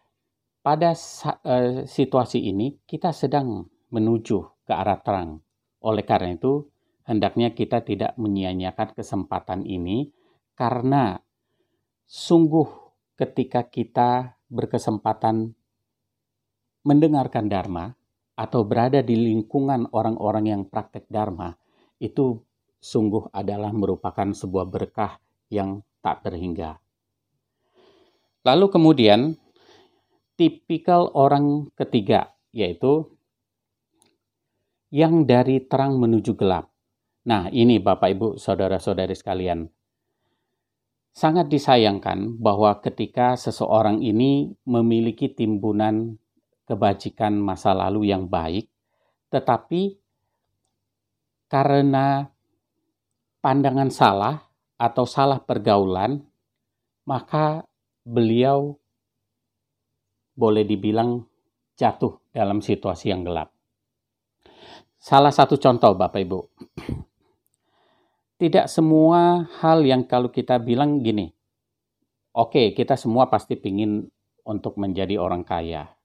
pada 0.65 0.91
eh, 0.91 1.85
situasi 1.85 2.41
ini 2.41 2.81
kita 2.83 3.13
sedang 3.13 3.69
menuju 3.93 4.65
ke 4.65 4.73
arah 4.73 4.99
terang. 4.99 5.39
Oleh 5.85 6.01
karena 6.01 6.33
itu, 6.33 6.65
hendaknya 7.05 7.53
kita 7.53 7.85
tidak 7.85 8.17
menyia-nyiakan 8.17 8.97
kesempatan 8.97 9.63
ini 9.63 10.09
karena 10.57 11.21
sungguh 12.05 12.67
ketika 13.15 13.65
kita 13.65 14.37
berkesempatan 14.49 15.55
mendengarkan 16.85 17.49
Dharma 17.49 17.97
atau 18.35 18.67
berada 18.67 18.99
di 18.99 19.15
lingkungan 19.15 19.89
orang-orang 19.95 20.45
yang 20.51 20.61
praktek 20.67 21.07
Dharma, 21.07 21.55
itu 21.97 22.43
sungguh 22.83 23.31
adalah 23.31 23.71
merupakan 23.71 24.29
sebuah 24.35 24.67
berkah 24.67 25.17
yang 25.49 25.81
tak 26.03 26.21
terhingga. 26.27 26.77
Lalu 28.45 28.65
kemudian, 28.69 29.33
tipikal 30.37 31.09
orang 31.15 31.73
ketiga, 31.73 32.29
yaitu 32.53 33.09
yang 34.93 35.25
dari 35.25 35.65
terang 35.65 35.97
menuju 35.97 36.37
gelap. 36.37 36.74
Nah, 37.25 37.49
ini 37.49 37.81
Bapak 37.81 38.09
Ibu, 38.13 38.27
saudara-saudari 38.37 39.17
sekalian, 39.17 39.65
Sangat 41.15 41.47
disayangkan 41.47 42.43
bahwa 42.43 42.75
ketika 42.83 43.39
seseorang 43.39 44.03
ini 44.03 44.51
memiliki 44.67 45.31
timbunan 45.31 46.19
kebajikan 46.67 47.39
masa 47.39 47.71
lalu 47.71 48.11
yang 48.11 48.27
baik, 48.27 48.67
tetapi 49.31 49.95
karena 51.47 52.27
pandangan 53.39 53.87
salah 53.87 54.43
atau 54.75 55.07
salah 55.07 55.39
pergaulan, 55.39 56.19
maka 57.07 57.63
beliau 58.03 58.75
boleh 60.35 60.67
dibilang 60.67 61.23
jatuh 61.79 62.27
dalam 62.35 62.59
situasi 62.59 63.15
yang 63.15 63.23
gelap. 63.23 63.55
Salah 64.99 65.31
satu 65.31 65.55
contoh, 65.55 65.95
Bapak 65.95 66.19
Ibu, 66.27 66.39
tidak 68.35 68.67
semua 68.67 69.47
hal 69.63 69.87
yang 69.87 70.03
kalau 70.03 70.27
kita 70.27 70.59
bilang 70.59 70.99
gini, 70.99 71.31
oke 72.35 72.51
okay, 72.51 72.65
kita 72.75 72.99
semua 72.99 73.31
pasti 73.31 73.55
ingin 73.55 74.11
untuk 74.43 74.75
menjadi 74.75 75.15
orang 75.15 75.47
kaya. 75.47 75.95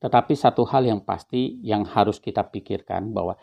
Tetapi 0.00 0.32
satu 0.34 0.66
hal 0.66 0.88
yang 0.88 1.00
pasti 1.04 1.60
yang 1.62 1.86
harus 1.86 2.18
kita 2.18 2.42
pikirkan 2.48 3.14
bahwa 3.14 3.36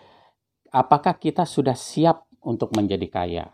apakah 0.74 1.16
kita 1.16 1.48
sudah 1.48 1.78
siap 1.78 2.28
untuk 2.44 2.74
menjadi 2.76 3.08
kaya? 3.08 3.46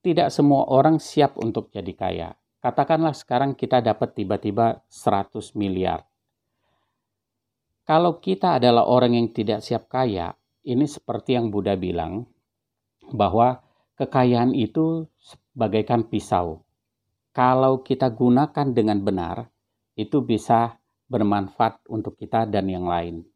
Tidak 0.00 0.30
semua 0.30 0.70
orang 0.70 1.02
siap 1.02 1.36
untuk 1.36 1.68
jadi 1.74 1.92
kaya. 1.92 2.28
Katakanlah 2.62 3.12
sekarang 3.12 3.52
kita 3.58 3.82
dapat 3.82 4.14
tiba-tiba 4.14 4.80
100 4.88 5.58
miliar. 5.58 6.06
Kalau 7.82 8.22
kita 8.22 8.62
adalah 8.62 8.86
orang 8.86 9.18
yang 9.18 9.28
tidak 9.34 9.60
siap 9.60 9.90
kaya, 9.90 10.32
ini 10.64 10.86
seperti 10.86 11.34
yang 11.34 11.50
Buddha 11.50 11.74
bilang, 11.74 12.26
bahwa 13.12 13.62
kekayaan 13.98 14.54
itu 14.54 15.08
bagaikan 15.56 16.06
pisau. 16.06 16.62
Kalau 17.34 17.82
kita 17.82 18.10
gunakan 18.10 18.66
dengan 18.74 18.98
benar, 19.02 19.50
itu 19.98 20.22
bisa 20.22 20.78
bermanfaat 21.10 21.86
untuk 21.90 22.14
kita 22.14 22.46
dan 22.46 22.70
yang 22.70 22.86
lain. 22.86 23.26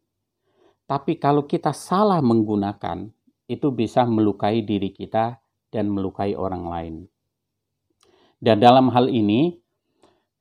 Tapi 0.87 1.17
kalau 1.17 1.49
kita 1.49 1.73
salah 1.73 2.21
menggunakan, 2.21 3.11
itu 3.51 3.69
bisa 3.75 4.07
melukai 4.07 4.63
diri 4.63 4.93
kita 4.95 5.41
dan 5.73 5.89
melukai 5.89 6.37
orang 6.37 6.65
lain. 6.69 6.95
Dan 8.43 8.59
dalam 8.59 8.91
hal 8.91 9.07
ini, 9.09 9.57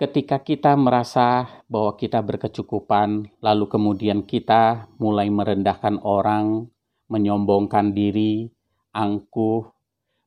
ketika 0.01 0.41
kita 0.41 0.73
merasa 0.73 1.61
bahwa 1.69 1.93
kita 1.95 2.19
berkecukupan, 2.25 3.29
lalu 3.39 3.65
kemudian 3.69 4.25
kita 4.25 4.89
mulai 4.97 5.29
merendahkan 5.29 6.01
orang, 6.01 6.65
menyombongkan 7.07 7.93
diri, 7.93 8.49
angkuh, 8.91 9.67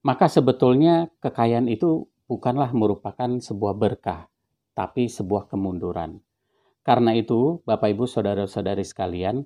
maka 0.04 0.28
sebetulnya 0.28 1.08
kekayaan 1.20 1.68
itu 1.68 2.08
bukanlah 2.28 2.72
merupakan 2.72 3.28
sebuah 3.40 3.74
berkah, 3.76 4.28
tapi 4.76 5.08
sebuah 5.08 5.48
kemunduran. 5.48 6.20
Karena 6.84 7.16
itu, 7.16 7.64
Bapak 7.64 7.96
Ibu, 7.96 8.04
saudara-saudari 8.04 8.84
sekalian, 8.84 9.44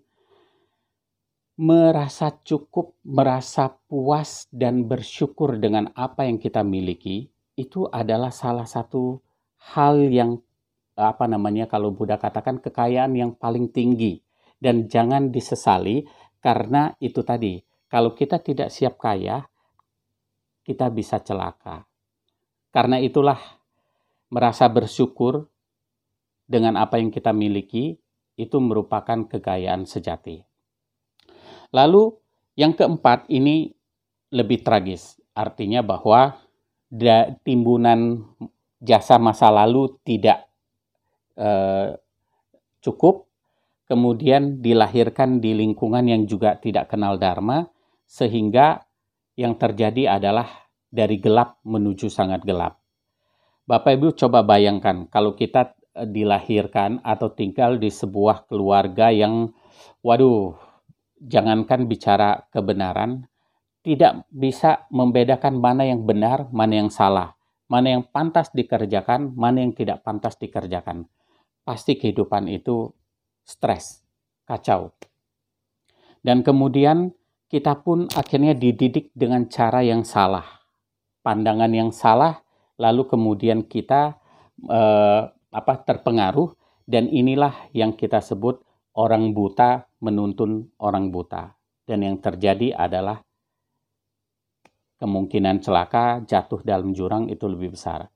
merasa 1.58 2.34
cukup, 2.42 2.98
merasa 3.06 3.78
puas, 3.86 4.50
dan 4.50 4.86
bersyukur 4.86 5.58
dengan 5.58 5.90
apa 5.94 6.26
yang 6.26 6.42
kita 6.42 6.66
miliki, 6.66 7.30
itu 7.58 7.86
adalah 7.90 8.30
salah 8.30 8.66
satu 8.66 9.18
hal 9.74 9.98
yang 10.06 10.38
apa 10.98 11.30
namanya 11.30 11.70
kalau 11.70 11.94
Buddha 11.94 12.18
katakan 12.18 12.58
kekayaan 12.58 13.14
yang 13.14 13.30
paling 13.34 13.70
tinggi 13.70 14.18
dan 14.58 14.90
jangan 14.90 15.30
disesali 15.30 16.06
karena 16.42 16.94
itu 16.98 17.22
tadi 17.22 17.62
kalau 17.88 18.12
kita 18.12 18.40
tidak 18.40 18.68
siap 18.68 19.00
kaya 19.00 19.48
kita 20.68 20.92
bisa 20.92 21.16
celaka. 21.24 21.88
Karena 22.68 23.00
itulah 23.00 23.40
merasa 24.28 24.68
bersyukur 24.68 25.48
dengan 26.44 26.76
apa 26.76 27.00
yang 27.00 27.08
kita 27.08 27.32
miliki 27.32 27.96
itu 28.36 28.56
merupakan 28.60 29.24
kekayaan 29.24 29.88
sejati. 29.88 30.44
Lalu 31.72 32.12
yang 32.60 32.76
keempat 32.76 33.28
ini 33.32 33.72
lebih 34.28 34.60
tragis, 34.60 35.16
artinya 35.32 35.80
bahwa 35.80 36.36
timbunan 37.44 38.24
jasa 38.80 39.16
masa 39.16 39.48
lalu 39.48 39.96
tidak 40.04 40.48
eh, 41.36 41.96
cukup, 42.84 43.28
kemudian 43.88 44.60
dilahirkan 44.60 45.40
di 45.40 45.56
lingkungan 45.56 46.04
yang 46.04 46.28
juga 46.28 46.56
tidak 46.60 46.92
kenal 46.92 47.16
Dharma, 47.16 47.68
sehingga 48.08 48.88
yang 49.36 49.60
terjadi 49.60 50.16
adalah 50.16 50.48
dari 50.88 51.20
gelap 51.20 51.60
menuju 51.68 52.08
sangat 52.08 52.42
gelap. 52.48 52.80
Bapak 53.68 54.00
Ibu 54.00 54.16
coba 54.16 54.40
bayangkan 54.40 55.04
kalau 55.12 55.36
kita 55.36 55.76
eh, 55.92 56.08
dilahirkan 56.08 57.04
atau 57.04 57.28
tinggal 57.28 57.76
di 57.76 57.92
sebuah 57.92 58.48
keluarga 58.48 59.12
yang, 59.12 59.52
waduh, 60.00 60.56
jangankan 61.20 61.84
bicara 61.84 62.48
kebenaran, 62.48 63.28
tidak 63.84 64.24
bisa 64.32 64.88
membedakan 64.88 65.60
mana 65.60 65.84
yang 65.84 66.08
benar, 66.08 66.48
mana 66.48 66.80
yang 66.80 66.88
salah 66.88 67.38
mana 67.68 68.00
yang 68.00 68.04
pantas 68.08 68.50
dikerjakan, 68.50 69.36
mana 69.36 69.60
yang 69.60 69.76
tidak 69.76 70.00
pantas 70.00 70.40
dikerjakan. 70.40 71.04
Pasti 71.62 72.00
kehidupan 72.00 72.48
itu 72.48 72.88
stres, 73.44 74.00
kacau. 74.48 74.96
Dan 76.24 76.40
kemudian 76.40 77.12
kita 77.48 77.80
pun 77.80 78.04
akhirnya 78.12 78.52
dididik 78.52 79.08
dengan 79.16 79.48
cara 79.48 79.80
yang 79.80 80.04
salah, 80.04 80.44
pandangan 81.24 81.72
yang 81.72 81.90
salah, 81.90 82.44
lalu 82.76 83.08
kemudian 83.08 83.64
kita 83.64 84.20
eh, 84.68 85.22
apa 85.32 85.74
terpengaruh 85.82 86.52
dan 86.84 87.08
inilah 87.08 87.72
yang 87.72 87.96
kita 87.96 88.20
sebut 88.20 88.60
orang 88.96 89.32
buta 89.32 89.88
menuntun 90.04 90.68
orang 90.80 91.08
buta. 91.08 91.56
Dan 91.88 92.04
yang 92.04 92.20
terjadi 92.20 92.76
adalah 92.76 93.24
kemungkinan 95.00 95.64
celaka 95.64 96.20
jatuh 96.28 96.60
dalam 96.60 96.92
jurang 96.92 97.32
itu 97.32 97.48
lebih 97.48 97.72
besar. 97.72 98.12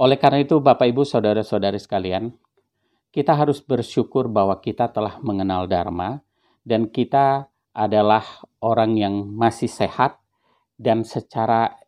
Oleh 0.00 0.16
karena 0.16 0.40
itu, 0.40 0.56
Bapak, 0.56 0.88
Ibu, 0.88 1.04
saudara-saudari 1.04 1.76
sekalian, 1.76 2.32
kita 3.12 3.36
harus 3.36 3.60
bersyukur 3.60 4.30
bahwa 4.32 4.56
kita 4.56 4.88
telah 4.88 5.20
mengenal 5.20 5.68
Dharma 5.68 6.24
dan 6.64 6.88
kita 6.88 7.50
adalah 7.80 8.44
orang 8.60 9.00
yang 9.00 9.24
masih 9.32 9.72
sehat 9.72 10.20
dan 10.76 11.00
secara 11.08 11.80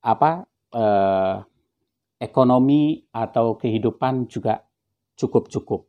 apa 0.00 0.48
eh, 0.72 1.36
ekonomi 2.16 3.04
atau 3.12 3.60
kehidupan 3.60 4.32
juga 4.32 4.64
cukup-cukup. 5.20 5.84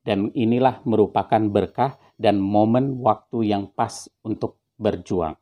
Dan 0.00 0.32
inilah 0.32 0.80
merupakan 0.88 1.44
berkah 1.52 2.00
dan 2.16 2.40
momen 2.40 3.04
waktu 3.04 3.52
yang 3.52 3.68
pas 3.68 4.08
untuk 4.24 4.56
berjuang. 4.80 5.36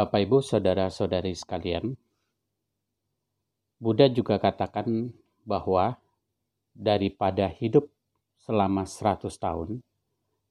Bapak 0.00 0.16
Ibu, 0.16 0.40
saudara-saudari 0.40 1.36
sekalian, 1.36 1.92
Buddha 3.76 4.08
juga 4.08 4.40
katakan 4.40 5.12
bahwa 5.44 6.00
daripada 6.72 7.44
hidup 7.44 7.84
selama 8.40 8.88
100 8.88 9.28
tahun, 9.28 9.84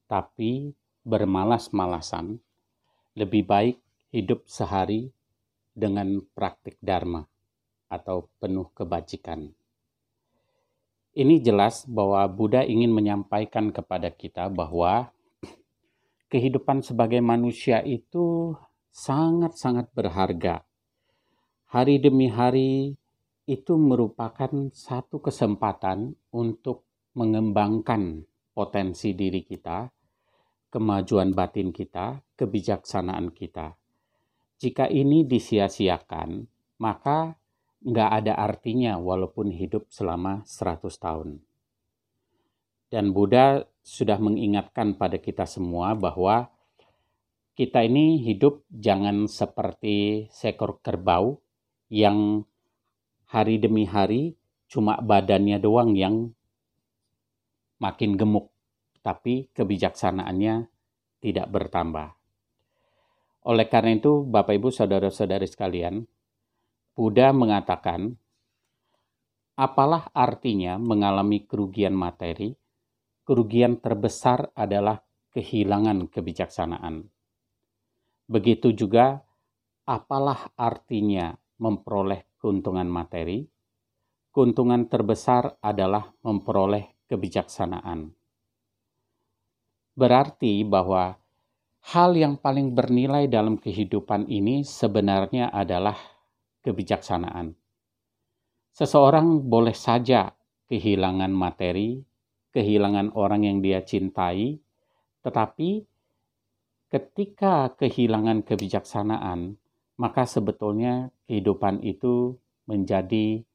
tapi 0.06 0.70
bermalas-malasan, 1.02 2.38
lebih 3.18 3.42
baik 3.42 3.76
hidup 4.14 4.46
sehari 4.46 5.10
dengan 5.74 6.22
praktik 6.30 6.78
dharma 6.78 7.26
atau 7.90 8.30
penuh 8.38 8.70
kebajikan. 8.70 9.50
Ini 11.10 11.42
jelas 11.42 11.90
bahwa 11.90 12.22
Buddha 12.30 12.62
ingin 12.62 12.94
menyampaikan 12.94 13.74
kepada 13.74 14.14
kita 14.14 14.46
bahwa 14.46 15.10
kehidupan 16.30 16.86
sebagai 16.86 17.18
manusia 17.18 17.82
itu 17.82 18.54
sangat-sangat 18.90 19.90
berharga. 19.94 20.66
Hari 21.70 22.02
demi 22.02 22.26
hari 22.26 22.98
itu 23.46 23.74
merupakan 23.78 24.50
satu 24.70 25.22
kesempatan 25.22 26.14
untuk 26.34 26.86
mengembangkan 27.14 28.22
potensi 28.54 29.14
diri 29.14 29.42
kita, 29.42 29.90
kemajuan 30.70 31.34
batin 31.34 31.74
kita, 31.74 32.22
kebijaksanaan 32.38 33.34
kita. 33.34 33.74
Jika 34.60 34.86
ini 34.86 35.24
disia-siakan, 35.26 36.46
maka 36.78 37.34
nggak 37.80 38.10
ada 38.22 38.36
artinya 38.36 39.00
walaupun 39.00 39.50
hidup 39.50 39.88
selama 39.88 40.44
100 40.44 40.84
tahun. 41.00 41.40
Dan 42.90 43.14
Buddha 43.14 43.64
sudah 43.80 44.18
mengingatkan 44.20 44.98
pada 44.98 45.16
kita 45.16 45.46
semua 45.46 45.96
bahwa 45.96 46.50
kita 47.54 47.84
ini 47.84 48.22
hidup 48.22 48.64
jangan 48.70 49.26
seperti 49.26 50.28
seekor 50.30 50.80
kerbau 50.80 51.42
yang 51.90 52.46
hari 53.30 53.58
demi 53.58 53.86
hari 53.86 54.38
cuma 54.70 54.98
badannya 55.02 55.58
doang 55.58 55.98
yang 55.98 56.30
makin 57.82 58.14
gemuk, 58.14 58.52
tapi 59.02 59.50
kebijaksanaannya 59.50 60.68
tidak 61.18 61.46
bertambah. 61.50 62.14
Oleh 63.48 63.66
karena 63.72 63.96
itu, 63.96 64.22
Bapak 64.28 64.52
Ibu 64.52 64.68
saudara-saudari 64.68 65.48
sekalian, 65.48 66.04
Buddha 66.92 67.32
mengatakan, 67.32 68.14
apalah 69.56 70.12
artinya 70.12 70.76
mengalami 70.76 71.48
kerugian 71.48 71.96
materi? 71.96 72.52
Kerugian 73.24 73.80
terbesar 73.80 74.52
adalah 74.52 75.00
kehilangan 75.32 76.10
kebijaksanaan. 76.12 77.19
Begitu 78.30 78.70
juga, 78.70 79.26
apalah 79.82 80.54
artinya 80.54 81.34
memperoleh 81.58 82.38
keuntungan 82.38 82.86
materi? 82.86 83.42
Keuntungan 84.30 84.86
terbesar 84.86 85.58
adalah 85.58 86.14
memperoleh 86.22 87.10
kebijaksanaan. 87.10 88.14
Berarti 89.98 90.62
bahwa 90.62 91.18
hal 91.90 92.14
yang 92.14 92.38
paling 92.38 92.70
bernilai 92.70 93.26
dalam 93.26 93.58
kehidupan 93.58 94.30
ini 94.30 94.62
sebenarnya 94.62 95.50
adalah 95.50 95.98
kebijaksanaan. 96.62 97.58
Seseorang 98.70 99.42
boleh 99.42 99.74
saja 99.74 100.30
kehilangan 100.70 101.34
materi, 101.34 101.98
kehilangan 102.54 103.10
orang 103.18 103.42
yang 103.42 103.58
dia 103.58 103.82
cintai, 103.82 104.62
tetapi 105.26 105.89
ketika 106.90 107.70
kehilangan 107.78 108.42
kebijaksanaan, 108.42 109.54
maka 109.94 110.26
sebetulnya 110.26 111.14
kehidupan 111.30 111.86
itu 111.86 112.34
menjadi 112.66 113.46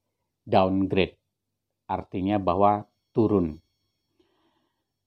downgrade, 0.47 1.19
artinya 1.83 2.39
bahwa 2.39 2.88
turun. 3.11 3.59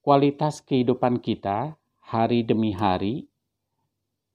Kualitas 0.05 0.61
kehidupan 0.61 1.25
kita 1.25 1.73
hari 2.05 2.45
demi 2.45 2.71
hari 2.71 3.25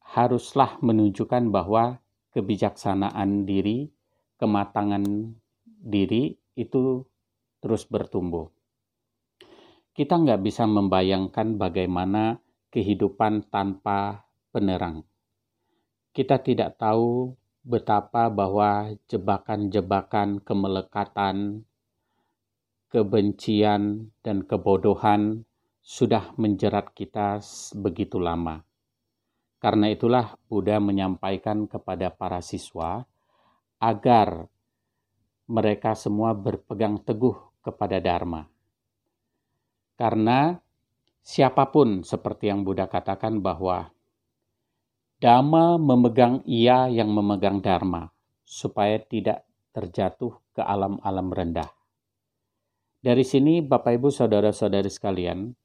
haruslah 0.03 0.79
menunjukkan 0.83 1.51
bahwa 1.55 2.03
kebijaksanaan 2.35 3.47
diri, 3.47 3.91
kematangan 4.39 5.35
diri 5.65 6.35
itu 6.59 7.07
terus 7.63 7.87
bertumbuh. 7.87 8.51
Kita 9.95 10.19
nggak 10.19 10.43
bisa 10.43 10.67
membayangkan 10.67 11.55
bagaimana 11.55 12.43
kehidupan 12.75 13.47
tanpa 13.55 14.27
penerang. 14.51 15.07
Kita 16.11 16.43
tidak 16.43 16.75
tahu 16.75 17.31
betapa 17.63 18.27
bahwa 18.27 18.91
jebakan-jebakan 19.07 20.43
kemelekatan, 20.43 21.63
kebencian, 22.91 24.11
dan 24.27 24.43
kebodohan 24.43 25.47
sudah 25.79 26.35
menjerat 26.35 26.91
kita 26.91 27.39
begitu 27.79 28.19
lama. 28.19 28.67
Karena 29.63 29.89
itulah 29.89 30.35
Buddha 30.51 30.83
menyampaikan 30.83 31.71
kepada 31.71 32.11
para 32.11 32.43
siswa 32.43 33.07
agar 33.79 34.51
mereka 35.47 35.95
semua 35.95 36.35
berpegang 36.37 37.01
teguh 37.01 37.37
kepada 37.65 37.97
Dharma. 38.03 38.45
Karena 39.97 40.64
siapa 41.25 41.73
pun 41.73 42.05
seperti 42.05 42.53
yang 42.53 42.63
Buddha 42.63 42.85
katakan 42.87 43.41
bahwa 43.41 43.91
Dhamma 45.25 45.81
memegang 45.81 46.45
ia 46.45 46.93
yang 46.93 47.09
memegang 47.09 47.65
Dharma 47.65 48.13
supaya 48.45 49.01
tidak 49.01 49.49
terjatuh 49.73 50.37
ke 50.53 50.61
alam-alam 50.61 51.33
rendah. 51.33 51.73
Dari 53.01 53.25
sini 53.25 53.65
Bapak 53.65 53.97
Ibu 53.97 54.13
Saudara-saudari 54.13 54.93
sekalian, 54.93 55.57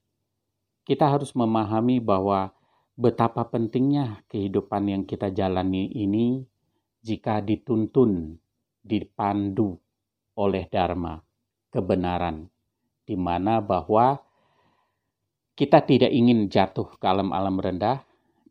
kita 0.87 1.11
harus 1.11 1.35
memahami 1.35 1.99
bahwa 1.99 2.55
betapa 2.95 3.43
pentingnya 3.47 4.23
kehidupan 4.31 4.87
yang 4.87 5.03
kita 5.03 5.27
jalani 5.31 5.91
ini 5.91 6.43
jika 7.03 7.43
dituntun, 7.43 8.39
dipandu 8.79 9.75
oleh 10.39 10.67
Dharma, 10.71 11.19
kebenaran, 11.71 12.47
di 13.03 13.15
mana 13.19 13.59
bahwa 13.59 14.23
kita 15.59 15.83
tidak 15.83 16.07
ingin 16.15 16.47
jatuh 16.47 16.87
ke 16.95 17.03
alam-alam 17.03 17.59
rendah, 17.59 17.99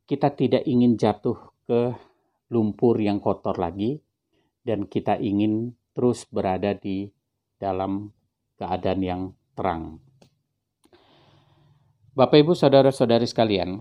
kita 0.04 0.28
tidak 0.28 0.60
ingin 0.68 1.00
jatuh 1.00 1.40
ke 1.64 1.96
lumpur 2.52 3.00
yang 3.00 3.16
kotor 3.16 3.56
lagi, 3.56 3.96
dan 4.60 4.84
kita 4.84 5.16
ingin 5.16 5.72
terus 5.96 6.28
berada 6.28 6.76
di 6.76 7.08
dalam 7.56 8.12
keadaan 8.60 9.00
yang 9.00 9.22
terang. 9.56 10.04
Bapak 12.12 12.44
Ibu 12.44 12.52
saudara-saudari 12.52 13.24
sekalian, 13.24 13.80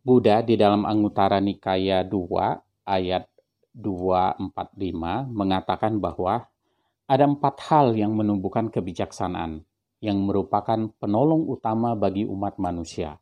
Buddha 0.00 0.40
di 0.40 0.56
dalam 0.56 0.88
Anguttara 0.88 1.36
Nikaya 1.36 2.00
2 2.00 2.88
ayat 2.88 3.28
245 3.76 4.56
mengatakan 5.36 6.00
bahwa 6.00 6.48
ada 7.04 7.28
empat 7.28 7.60
hal 7.68 7.92
yang 7.92 8.16
menumbuhkan 8.16 8.72
kebijaksanaan 8.72 9.65
yang 10.00 10.20
merupakan 10.24 10.92
penolong 11.00 11.48
utama 11.48 11.96
bagi 11.96 12.28
umat 12.28 12.60
manusia. 12.60 13.16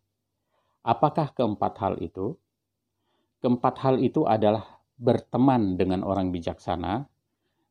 Apakah 0.85 1.33
keempat 1.33 1.75
hal 1.81 1.95
itu? 2.03 2.35
Keempat 3.41 3.75
hal 3.85 3.97
itu 4.01 4.27
adalah 4.27 4.81
berteman 4.99 5.77
dengan 5.79 6.03
orang 6.03 6.31
bijaksana, 6.35 7.07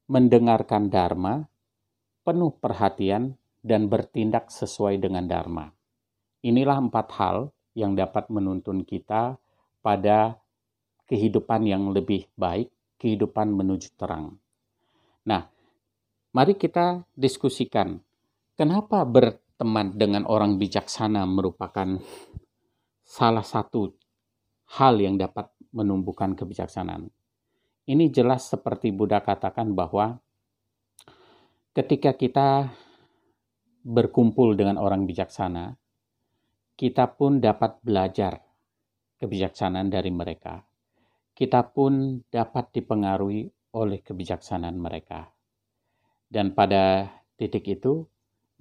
mendengarkan 0.08 0.88
dharma, 0.92 1.46
penuh 2.24 2.54
perhatian, 2.58 3.36
dan 3.64 3.88
bertindak 3.88 4.52
sesuai 4.52 5.00
dengan 5.00 5.24
dharma. 5.24 5.72
Inilah 6.44 6.84
empat 6.84 7.08
hal 7.16 7.38
yang 7.74 7.96
dapat 7.96 8.28
menuntun 8.28 8.84
kita 8.84 9.40
pada 9.80 10.36
kehidupan 11.08 11.64
yang 11.64 11.96
lebih 11.96 12.28
baik, 12.36 12.68
kehidupan 13.00 13.56
menuju 13.56 13.96
terang. 13.96 14.36
Nah, 15.24 15.48
mari 16.36 16.60
kita 16.60 17.08
diskusikan 17.16 18.04
kenapa 18.54 19.06
berteman 19.06 19.94
dengan 19.98 20.24
orang 20.30 20.58
bijaksana 20.58 21.26
merupakan 21.26 22.00
salah 23.04 23.46
satu 23.46 23.94
hal 24.80 24.98
yang 24.98 25.20
dapat 25.22 25.54
menumbuhkan 25.74 26.34
kebijaksanaan. 26.34 27.10
Ini 27.84 28.10
jelas 28.10 28.48
seperti 28.48 28.96
Buddha 28.96 29.20
katakan 29.20 29.76
bahwa 29.76 30.18
ketika 31.76 32.16
kita 32.16 32.72
berkumpul 33.84 34.56
dengan 34.56 34.80
orang 34.80 35.04
bijaksana, 35.04 35.76
kita 36.80 37.12
pun 37.14 37.44
dapat 37.44 37.78
belajar 37.84 38.40
kebijaksanaan 39.20 39.92
dari 39.92 40.10
mereka. 40.10 40.64
Kita 41.34 41.66
pun 41.68 42.24
dapat 42.30 42.72
dipengaruhi 42.72 43.50
oleh 43.76 44.00
kebijaksanaan 44.00 44.78
mereka. 44.78 45.28
Dan 46.30 46.56
pada 46.56 47.10
titik 47.36 47.68
itu, 47.68 48.06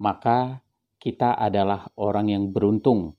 maka 0.03 0.59
kita 0.99 1.39
adalah 1.39 1.87
orang 1.95 2.27
yang 2.27 2.51
beruntung 2.51 3.15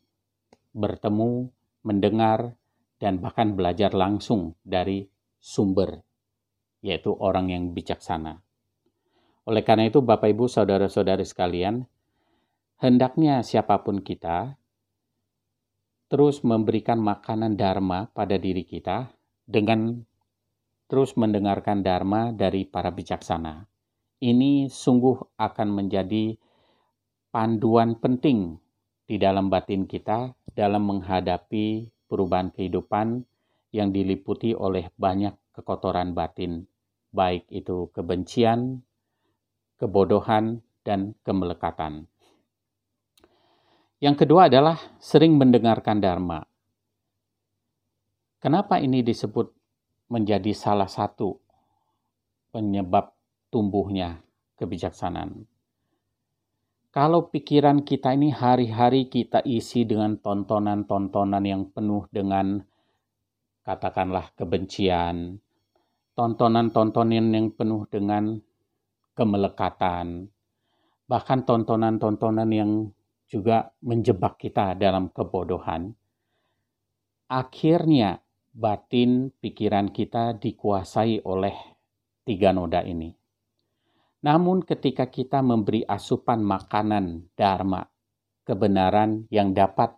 bertemu, 0.76 1.48
mendengar, 1.86 2.58
dan 3.00 3.22
bahkan 3.22 3.56
belajar 3.56 3.94
langsung 3.96 4.58
dari 4.60 5.06
sumber, 5.38 6.02
yaitu 6.84 7.14
orang 7.14 7.48
yang 7.48 7.64
bijaksana. 7.72 8.42
Oleh 9.48 9.62
karena 9.62 9.88
itu, 9.88 10.00
Bapak, 10.02 10.28
Ibu, 10.34 10.48
saudara-saudari 10.50 11.24
sekalian, 11.24 11.84
hendaknya 12.80 13.40
siapa 13.40 13.80
pun 13.80 14.02
kita 14.02 14.56
terus 16.08 16.44
memberikan 16.44 17.00
makanan 17.00 17.56
dharma 17.56 18.12
pada 18.12 18.36
diri 18.36 18.62
kita 18.62 19.08
dengan 19.44 20.04
terus 20.88 21.16
mendengarkan 21.16 21.80
dharma 21.80 22.30
dari 22.30 22.68
para 22.68 22.92
bijaksana. 22.92 23.66
Ini 24.20 24.68
sungguh 24.70 25.36
akan 25.36 25.68
menjadi 25.74 26.38
panduan 27.34 27.98
penting 27.98 28.62
di 29.10 29.18
dalam 29.18 29.50
batin 29.50 29.90
kita 29.90 30.38
dalam 30.54 30.86
menghadapi 30.86 31.90
perubahan 32.06 32.54
kehidupan 32.54 33.26
yang 33.74 33.90
diliputi 33.90 34.54
oleh 34.54 34.86
banyak 34.94 35.34
kekotoran 35.50 36.14
batin, 36.14 36.62
baik 37.10 37.42
itu 37.50 37.90
kebencian, 37.90 38.86
kebodohan, 39.82 40.62
dan 40.86 41.18
kemelekatan. 41.26 42.06
Yang 43.98 44.14
kedua 44.22 44.46
adalah 44.46 44.78
sering 45.02 45.34
mendengarkan 45.34 45.98
dharma. 45.98 46.46
Kenapa 48.38 48.78
ini 48.78 49.02
disebut 49.02 49.50
menjadi 50.06 50.54
salah 50.54 50.86
satu 50.86 51.34
penyebab 52.54 53.10
tumbuhnya 53.50 54.22
kebijaksanaan? 54.54 55.53
Kalau 56.94 57.26
pikiran 57.26 57.82
kita 57.82 58.14
ini 58.14 58.30
hari-hari 58.30 59.10
kita 59.10 59.42
isi 59.42 59.82
dengan 59.82 60.14
tontonan-tontonan 60.14 61.42
yang 61.42 61.66
penuh 61.74 62.06
dengan 62.06 62.62
katakanlah 63.66 64.30
kebencian, 64.38 65.42
tontonan-tontonan 66.14 67.34
yang 67.34 67.50
penuh 67.50 67.90
dengan 67.90 68.38
kemelekatan, 69.18 70.30
bahkan 71.10 71.42
tontonan-tontonan 71.42 72.50
yang 72.54 72.70
juga 73.26 73.74
menjebak 73.82 74.38
kita 74.38 74.78
dalam 74.78 75.10
kebodohan, 75.10 75.90
akhirnya 77.26 78.22
batin 78.54 79.34
pikiran 79.42 79.90
kita 79.90 80.38
dikuasai 80.38 81.26
oleh 81.26 81.58
tiga 82.22 82.54
noda 82.54 82.86
ini. 82.86 83.23
Namun 84.24 84.64
ketika 84.64 85.04
kita 85.04 85.44
memberi 85.44 85.84
asupan 85.84 86.40
makanan 86.40 87.28
dharma, 87.36 87.84
kebenaran 88.48 89.28
yang 89.28 89.52
dapat 89.52 89.92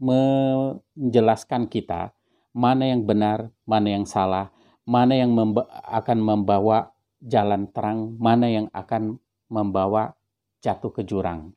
menjelaskan 0.00 1.68
kita 1.68 2.16
mana 2.56 2.88
yang 2.88 3.04
benar, 3.04 3.52
mana 3.68 3.92
yang 3.92 4.08
salah, 4.08 4.48
mana 4.88 5.20
yang 5.20 5.36
memba 5.36 5.68
akan 5.84 6.18
membawa 6.18 6.96
jalan 7.20 7.68
terang, 7.68 8.16
mana 8.16 8.48
yang 8.48 8.66
akan 8.72 9.20
membawa 9.52 10.16
jatuh 10.64 10.88
ke 10.88 11.04
jurang. 11.04 11.52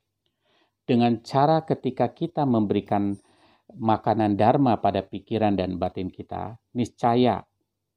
Dengan 0.84 1.24
cara 1.24 1.64
ketika 1.64 2.12
kita 2.12 2.43
memberikan 2.43 3.16
makanan 3.72 4.36
dharma 4.36 4.84
pada 4.84 4.99
pikiran 4.99 5.55
dan 5.55 5.80
batin 5.80 6.12
kita, 6.12 6.59
niscaya 6.76 7.39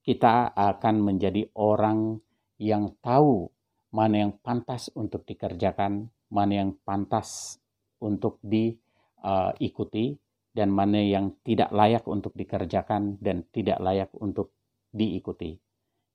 kita 0.07 0.55
akan 0.55 1.03
menjadi 1.03 1.51
orang 1.59 2.23
yang 2.63 2.95
tahu 3.03 3.51
mana 3.95 4.27
yang 4.27 4.35
pantas 4.43 4.91
untuk 4.99 5.23
dikerjakan, 5.23 6.11
mana 6.35 6.67
yang 6.67 6.75
pantas 6.83 7.63
untuk 8.03 8.43
diikuti, 8.43 10.19
dan 10.51 10.75
mana 10.75 10.99
yang 10.99 11.39
tidak 11.47 11.71
layak 11.71 12.03
untuk 12.11 12.35
dikerjakan 12.35 13.23
dan 13.23 13.47
tidak 13.55 13.79
layak 13.79 14.11
untuk 14.19 14.51
diikuti. 14.91 15.55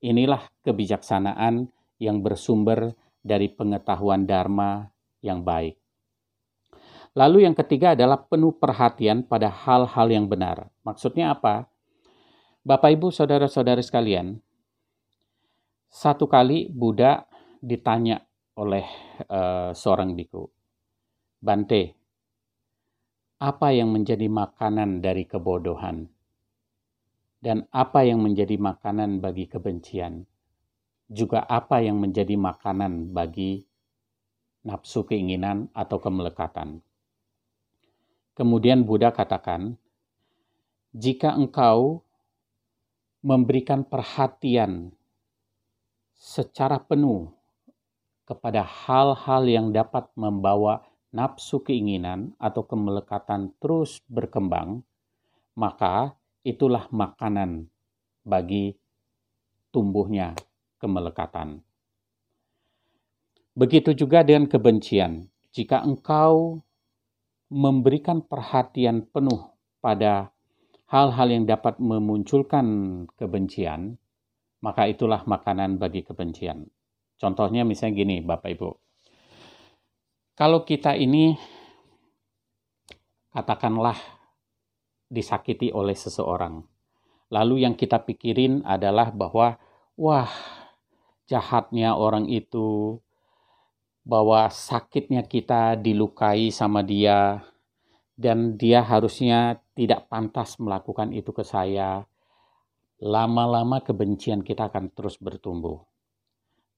Inilah 0.04 0.44
kebijaksanaan 0.64 1.72
yang 2.00 2.20
bersumber 2.20 2.96
dari 3.20 3.52
pengetahuan 3.52 4.28
Dharma 4.28 4.88
yang 5.24 5.44
baik. 5.44 5.76
Lalu 7.16 7.48
yang 7.48 7.56
ketiga 7.56 7.96
adalah 7.96 8.24
penuh 8.24 8.56
perhatian 8.56 9.28
pada 9.28 9.52
hal-hal 9.52 10.08
yang 10.08 10.28
benar. 10.32 10.72
Maksudnya 10.88 11.36
apa? 11.36 11.68
Bapak, 12.64 12.96
Ibu, 12.96 13.12
saudara-saudara 13.12 13.84
sekalian, 13.84 14.40
satu 15.90 16.30
kali 16.30 16.70
Buddha 16.70 17.29
ditanya 17.60 18.24
oleh 18.60 18.84
uh, 19.28 19.72
seorang 19.72 20.16
biku, 20.16 20.48
Bante, 21.40 21.96
apa 23.40 23.72
yang 23.72 23.96
menjadi 23.96 24.28
makanan 24.28 25.00
dari 25.00 25.24
kebodohan? 25.24 26.12
Dan 27.40 27.64
apa 27.72 28.04
yang 28.04 28.20
menjadi 28.20 28.60
makanan 28.60 29.24
bagi 29.24 29.48
kebencian? 29.48 30.28
Juga 31.08 31.48
apa 31.48 31.80
yang 31.80 32.04
menjadi 32.04 32.36
makanan 32.36 33.16
bagi 33.16 33.64
nafsu 34.68 35.08
keinginan 35.08 35.72
atau 35.72 36.04
kemelekatan? 36.04 36.84
Kemudian 38.36 38.84
Buddha 38.84 39.16
katakan, 39.16 39.80
jika 40.92 41.32
engkau 41.32 42.04
memberikan 43.24 43.88
perhatian 43.88 44.92
secara 46.20 46.76
penuh 46.84 47.39
kepada 48.30 48.62
hal-hal 48.62 49.50
yang 49.50 49.74
dapat 49.74 50.06
membawa 50.14 50.86
nafsu 51.10 51.66
keinginan 51.66 52.38
atau 52.38 52.62
kemelekatan 52.62 53.58
terus 53.58 54.06
berkembang, 54.06 54.86
maka 55.58 56.14
itulah 56.46 56.86
makanan 56.94 57.66
bagi 58.22 58.78
tumbuhnya 59.74 60.38
kemelekatan. 60.78 61.66
Begitu 63.58 63.98
juga 63.98 64.22
dengan 64.22 64.46
kebencian. 64.46 65.26
Jika 65.50 65.82
engkau 65.82 66.62
memberikan 67.50 68.22
perhatian 68.22 69.10
penuh 69.10 69.50
pada 69.82 70.30
hal-hal 70.86 71.28
yang 71.34 71.50
dapat 71.50 71.82
memunculkan 71.82 72.66
kebencian, 73.18 73.98
maka 74.62 74.86
itulah 74.86 75.26
makanan 75.26 75.82
bagi 75.82 76.06
kebencian. 76.06 76.70
Contohnya 77.20 77.68
misalnya 77.68 78.00
gini, 78.00 78.24
Bapak 78.24 78.50
Ibu. 78.56 78.70
Kalau 80.40 80.64
kita 80.64 80.96
ini 80.96 81.36
katakanlah 83.36 84.00
disakiti 85.12 85.76
oleh 85.76 85.98
seseorang. 85.98 86.64
Lalu 87.30 87.68
yang 87.68 87.76
kita 87.76 88.02
pikirin 88.08 88.64
adalah 88.64 89.12
bahwa 89.12 89.60
wah, 90.00 90.32
jahatnya 91.28 91.94
orang 91.94 92.26
itu, 92.32 92.98
bahwa 94.08 94.48
sakitnya 94.50 95.28
kita 95.28 95.78
dilukai 95.78 96.50
sama 96.50 96.82
dia 96.82 97.44
dan 98.16 98.58
dia 98.58 98.82
harusnya 98.82 99.60
tidak 99.76 100.08
pantas 100.08 100.58
melakukan 100.58 101.12
itu 101.14 101.30
ke 101.36 101.44
saya, 101.46 102.08
lama-lama 102.98 103.84
kebencian 103.84 104.42
kita 104.42 104.72
akan 104.72 104.90
terus 104.92 105.20
bertumbuh. 105.22 105.89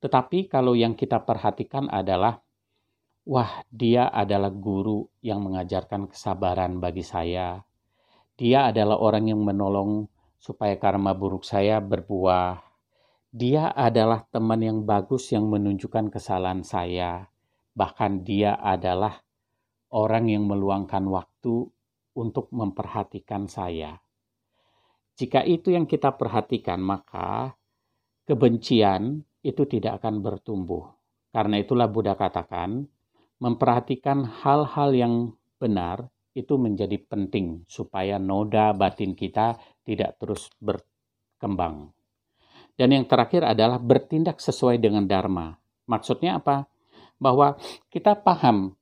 Tetapi 0.01 0.49
kalau 0.49 0.73
yang 0.73 0.97
kita 0.97 1.21
perhatikan 1.21 1.85
adalah, 1.85 2.41
wah, 3.29 3.61
dia 3.69 4.09
adalah 4.09 4.49
guru 4.49 5.05
yang 5.21 5.45
mengajarkan 5.45 6.09
kesabaran 6.09 6.81
bagi 6.81 7.05
saya. 7.05 7.61
Dia 8.33 8.73
adalah 8.73 8.97
orang 8.97 9.29
yang 9.29 9.45
menolong 9.45 10.09
supaya 10.41 10.73
karma 10.81 11.13
buruk 11.13 11.45
saya 11.45 11.77
berbuah. 11.77 12.65
Dia 13.29 13.69
adalah 13.77 14.25
teman 14.33 14.65
yang 14.65 14.81
bagus 14.83 15.29
yang 15.29 15.45
menunjukkan 15.45 16.09
kesalahan 16.09 16.65
saya. 16.65 17.29
Bahkan 17.77 18.25
dia 18.25 18.57
adalah 18.57 19.21
orang 19.93 20.33
yang 20.33 20.49
meluangkan 20.49 21.05
waktu 21.05 21.69
untuk 22.17 22.49
memperhatikan 22.49 23.45
saya. 23.45 24.01
Jika 25.15 25.45
itu 25.45 25.69
yang 25.69 25.85
kita 25.85 26.17
perhatikan, 26.17 26.81
maka 26.81 27.53
kebencian 28.25 29.21
itu 29.41 29.65
tidak 29.65 30.01
akan 30.01 30.21
bertumbuh. 30.21 30.89
Karena 31.31 31.57
itulah 31.57 31.89
Buddha 31.89 32.13
katakan, 32.13 32.85
memperhatikan 33.41 34.25
hal-hal 34.45 34.89
yang 34.93 35.13
benar 35.57 36.09
itu 36.31 36.55
menjadi 36.55 36.95
penting 37.09 37.67
supaya 37.67 38.15
noda 38.15 38.71
batin 38.71 39.17
kita 39.17 39.59
tidak 39.83 40.15
terus 40.21 40.47
berkembang. 40.61 41.91
Dan 42.77 42.95
yang 42.95 43.05
terakhir 43.05 43.43
adalah 43.43 43.77
bertindak 43.81 44.39
sesuai 44.39 44.79
dengan 44.79 45.03
dharma. 45.05 45.53
Maksudnya 45.89 46.39
apa? 46.39 46.65
Bahwa 47.19 47.59
kita 47.91 48.15
paham 48.15 48.73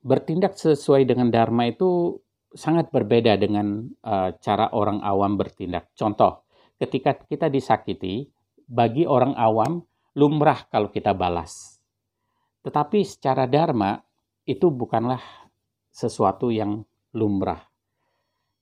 bertindak 0.00 0.54
sesuai 0.54 1.04
dengan 1.04 1.28
dharma 1.28 1.66
itu 1.68 2.16
sangat 2.54 2.88
berbeda 2.88 3.36
dengan 3.36 3.92
uh, 4.06 4.32
cara 4.40 4.72
orang 4.72 5.04
awam 5.04 5.36
bertindak. 5.36 5.92
Contoh, 5.92 6.48
ketika 6.80 7.18
kita 7.28 7.52
disakiti, 7.52 8.24
bagi 8.68 9.08
orang 9.08 9.32
awam 9.34 9.80
lumrah 10.12 10.68
kalau 10.68 10.92
kita 10.92 11.16
balas. 11.16 11.80
Tetapi 12.60 13.00
secara 13.00 13.48
dharma 13.48 13.96
itu 14.44 14.68
bukanlah 14.68 15.20
sesuatu 15.88 16.52
yang 16.52 16.84
lumrah. 17.16 17.64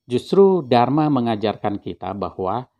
Justru 0.06 0.62
dharma 0.62 1.10
mengajarkan 1.10 1.82
kita 1.82 2.14
bahwa 2.14 2.70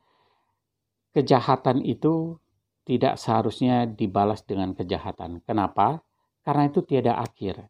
kejahatan 1.11 1.83
itu 1.83 2.39
tidak 2.87 3.19
seharusnya 3.19 3.91
dibalas 3.91 4.47
dengan 4.47 4.71
kejahatan. 4.79 5.43
Kenapa? 5.43 6.07
Karena 6.47 6.71
itu 6.71 6.87
tiada 6.87 7.19
akhir. 7.19 7.67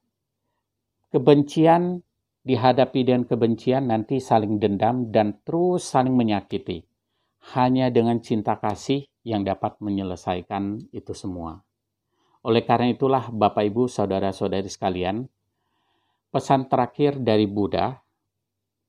Kebencian 1.09 2.05
dihadapi 2.45 3.01
dengan 3.01 3.25
kebencian 3.25 3.89
nanti 3.89 4.21
saling 4.21 4.61
dendam 4.61 5.09
dan 5.09 5.41
terus 5.41 5.89
saling 5.89 6.13
menyakiti. 6.13 6.85
Hanya 7.57 7.89
dengan 7.89 8.21
cinta 8.21 8.61
kasih 8.61 9.09
yang 9.27 9.43
dapat 9.43 9.83
menyelesaikan 9.83 10.87
itu 10.95 11.11
semua. 11.11 11.67
Oleh 12.47 12.63
karena 12.63 12.95
itulah 12.95 13.27
Bapak 13.27 13.67
Ibu 13.67 13.91
saudara-saudari 13.91 14.71
sekalian, 14.71 15.27
pesan 16.31 16.71
terakhir 16.71 17.19
dari 17.19 17.51
Buddha 17.51 17.99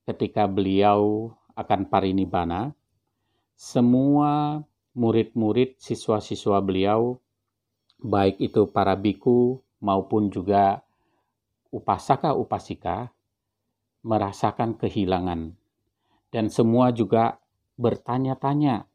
ketika 0.05 0.45
beliau 0.45 1.33
akan 1.57 1.89
parinibbana, 1.89 2.69
semua 3.57 4.61
murid-murid 4.93 5.81
siswa-siswa 5.81 6.61
beliau, 6.61 7.17
baik 7.97 8.37
itu 8.37 8.69
para 8.69 8.93
biku 8.93 9.57
maupun 9.81 10.29
juga 10.29 10.85
upasaka-upasika, 11.73 13.09
merasakan 14.05 14.77
kehilangan. 14.77 15.57
Dan 16.29 16.53
semua 16.53 16.93
juga 16.93 17.41
bertanya-tanya, 17.77 18.86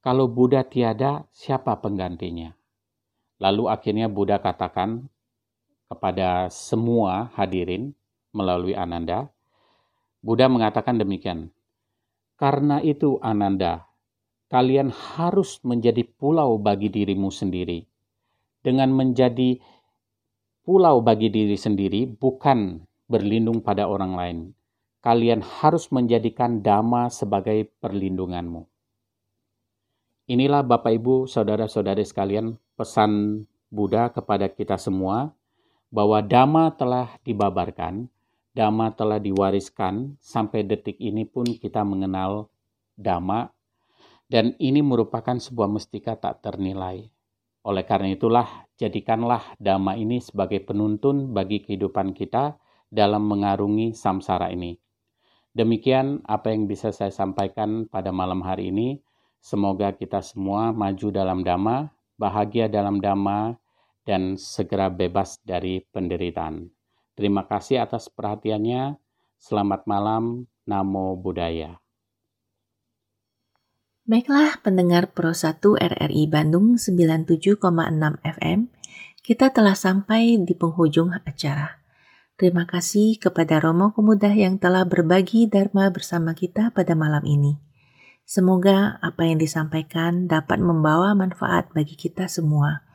kalau 0.00 0.32
Buddha 0.32 0.64
tiada, 0.64 1.28
siapa 1.28 1.76
penggantinya? 1.76 2.56
Lalu 3.40 3.68
akhirnya 3.68 4.08
Buddha 4.08 4.40
katakan, 4.40 5.08
kepada 5.90 6.46
semua 6.48 7.34
hadirin 7.34 7.92
melalui 8.30 8.78
Ananda, 8.78 9.28
Buddha 10.22 10.46
mengatakan 10.46 10.96
demikian. 10.96 11.50
Karena 12.40 12.80
itu 12.80 13.20
Ananda, 13.20 13.90
kalian 14.48 14.88
harus 14.88 15.60
menjadi 15.60 16.06
pulau 16.06 16.56
bagi 16.56 16.88
dirimu 16.88 17.28
sendiri. 17.28 17.84
Dengan 18.60 18.92
menjadi 18.92 19.60
pulau 20.64 21.00
bagi 21.04 21.28
diri 21.32 21.56
sendiri 21.56 22.06
bukan 22.06 22.84
berlindung 23.08 23.60
pada 23.60 23.88
orang 23.90 24.12
lain. 24.14 24.38
Kalian 25.00 25.40
harus 25.40 25.88
menjadikan 25.90 26.60
dhamma 26.60 27.08
sebagai 27.08 27.68
perlindunganmu. 27.80 28.68
Inilah 30.30 30.62
Bapak 30.62 30.94
Ibu, 30.94 31.26
saudara-saudari 31.26 32.06
sekalian, 32.06 32.54
pesan 32.78 33.42
Buddha 33.66 34.14
kepada 34.14 34.46
kita 34.46 34.78
semua 34.78 35.34
bahwa 35.90 36.22
dhamma 36.22 36.70
telah 36.78 37.18
dibabarkan, 37.26 38.06
dhamma 38.54 38.94
telah 38.94 39.18
diwariskan, 39.18 40.14
sampai 40.22 40.62
detik 40.62 41.02
ini 41.02 41.26
pun 41.26 41.50
kita 41.50 41.82
mengenal 41.82 42.46
dhamma, 42.94 43.50
dan 44.30 44.54
ini 44.62 44.78
merupakan 44.86 45.34
sebuah 45.34 45.66
mustika 45.66 46.14
tak 46.14 46.46
ternilai. 46.46 47.10
Oleh 47.66 47.82
karena 47.82 48.14
itulah, 48.14 48.70
jadikanlah 48.78 49.58
dhamma 49.58 49.98
ini 49.98 50.22
sebagai 50.22 50.62
penuntun 50.62 51.34
bagi 51.34 51.58
kehidupan 51.58 52.14
kita 52.14 52.54
dalam 52.86 53.26
mengarungi 53.26 53.98
samsara 53.98 54.54
ini. 54.54 54.78
Demikian 55.50 56.22
apa 56.22 56.54
yang 56.54 56.70
bisa 56.70 56.94
saya 56.94 57.10
sampaikan 57.10 57.90
pada 57.90 58.14
malam 58.14 58.46
hari 58.46 58.70
ini. 58.70 59.02
Semoga 59.40 59.96
kita 59.96 60.20
semua 60.20 60.70
maju 60.70 61.08
dalam 61.08 61.40
dhamma, 61.40 61.88
bahagia 62.20 62.68
dalam 62.68 63.00
dhamma, 63.00 63.56
dan 64.04 64.36
segera 64.36 64.92
bebas 64.92 65.40
dari 65.42 65.80
penderitaan. 65.92 66.68
Terima 67.16 67.48
kasih 67.48 67.84
atas 67.84 68.08
perhatiannya. 68.12 69.00
Selamat 69.40 69.88
malam. 69.88 70.44
Namo 70.68 71.16
Buddhaya. 71.18 71.80
Baiklah 74.04 74.58
pendengar 74.60 75.14
Pro 75.14 75.30
1 75.30 75.62
RRI 75.62 76.26
Bandung 76.26 76.76
97,6 76.76 77.62
FM, 78.26 78.66
kita 79.22 79.54
telah 79.54 79.76
sampai 79.78 80.40
di 80.42 80.54
penghujung 80.56 81.14
acara. 81.14 81.78
Terima 82.34 82.64
kasih 82.64 83.20
kepada 83.20 83.60
Romo 83.60 83.92
Pemuda 83.92 84.32
yang 84.32 84.56
telah 84.56 84.88
berbagi 84.88 85.46
Dharma 85.46 85.92
bersama 85.92 86.32
kita 86.32 86.72
pada 86.72 86.96
malam 86.96 87.22
ini. 87.22 87.69
Semoga 88.30 89.02
apa 89.02 89.26
yang 89.26 89.42
disampaikan 89.42 90.30
dapat 90.30 90.62
membawa 90.62 91.18
manfaat 91.18 91.66
bagi 91.74 91.98
kita 91.98 92.30
semua 92.30 92.86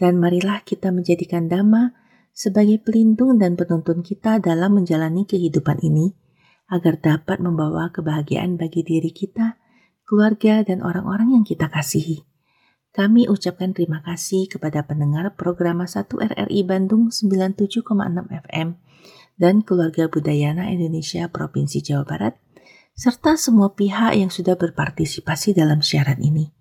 dan 0.00 0.16
marilah 0.16 0.64
kita 0.64 0.88
menjadikan 0.88 1.44
Dhamma 1.44 1.92
sebagai 2.32 2.80
pelindung 2.80 3.36
dan 3.36 3.54
penuntun 3.54 4.00
kita 4.00 4.40
dalam 4.40 4.80
menjalani 4.80 5.28
kehidupan 5.28 5.78
ini, 5.84 6.16
agar 6.72 6.96
dapat 6.98 7.38
membawa 7.44 7.92
kebahagiaan 7.92 8.56
bagi 8.56 8.80
diri 8.80 9.12
kita, 9.12 9.60
keluarga, 10.08 10.64
dan 10.64 10.80
orang-orang 10.80 11.36
yang 11.36 11.44
kita 11.44 11.68
kasihi. 11.68 12.24
Kami 12.96 13.28
ucapkan 13.28 13.76
terima 13.76 14.00
kasih 14.00 14.48
kepada 14.48 14.84
pendengar 14.88 15.36
program 15.36 15.84
1 15.84 16.08
RRI 16.08 16.60
Bandung 16.64 17.12
97,6 17.12 17.76
FM 18.48 18.68
dan 19.36 19.54
keluarga 19.64 20.08
Budayana 20.12 20.68
Indonesia 20.68 21.28
Provinsi 21.28 21.80
Jawa 21.80 22.04
Barat, 22.04 22.41
serta 22.92 23.40
semua 23.40 23.72
pihak 23.72 24.14
yang 24.16 24.28
sudah 24.28 24.54
berpartisipasi 24.56 25.56
dalam 25.56 25.80
siaran 25.80 26.20
ini. 26.20 26.52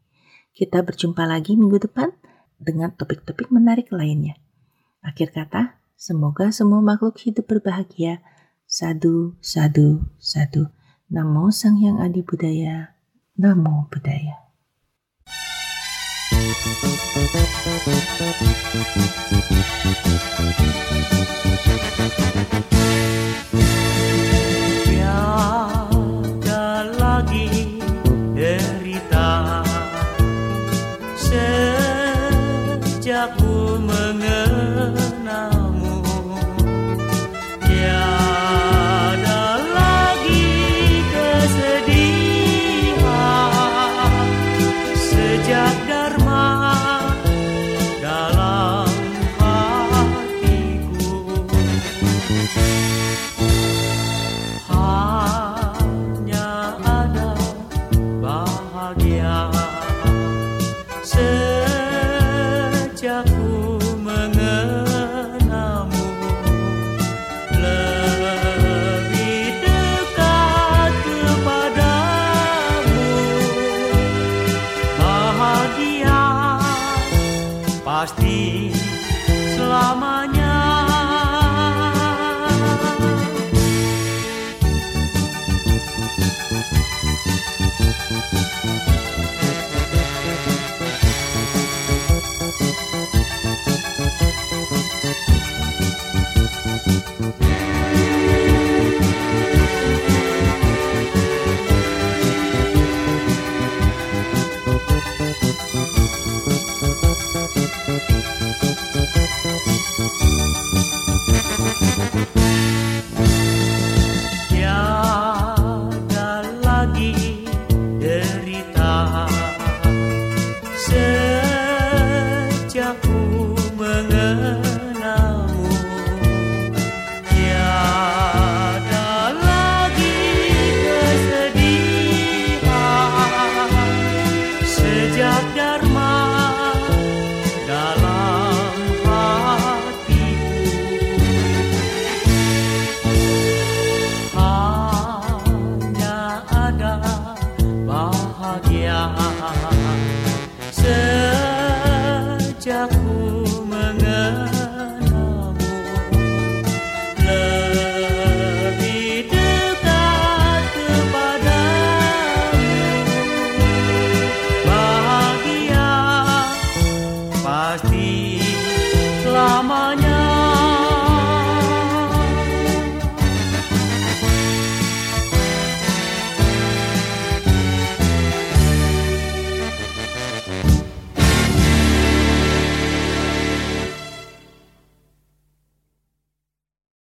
Kita 0.52 0.84
berjumpa 0.84 1.24
lagi 1.24 1.56
minggu 1.56 1.88
depan 1.88 2.12
dengan 2.60 2.92
topik-topik 2.96 3.50
menarik 3.50 3.90
lainnya. 3.90 4.38
Akhir 5.02 5.34
kata, 5.34 5.82
semoga 5.98 6.54
semua 6.54 6.84
makhluk 6.84 7.18
hidup 7.24 7.48
berbahagia. 7.50 8.22
Sadu, 8.68 9.36
sadu, 9.44 10.08
sadu. 10.22 10.72
Namo 11.12 11.52
Sang 11.52 11.76
Hyang 11.76 12.00
Adi 12.00 12.24
Budaya. 12.24 12.96
Namo 13.36 13.92
Budaya. 13.92 14.40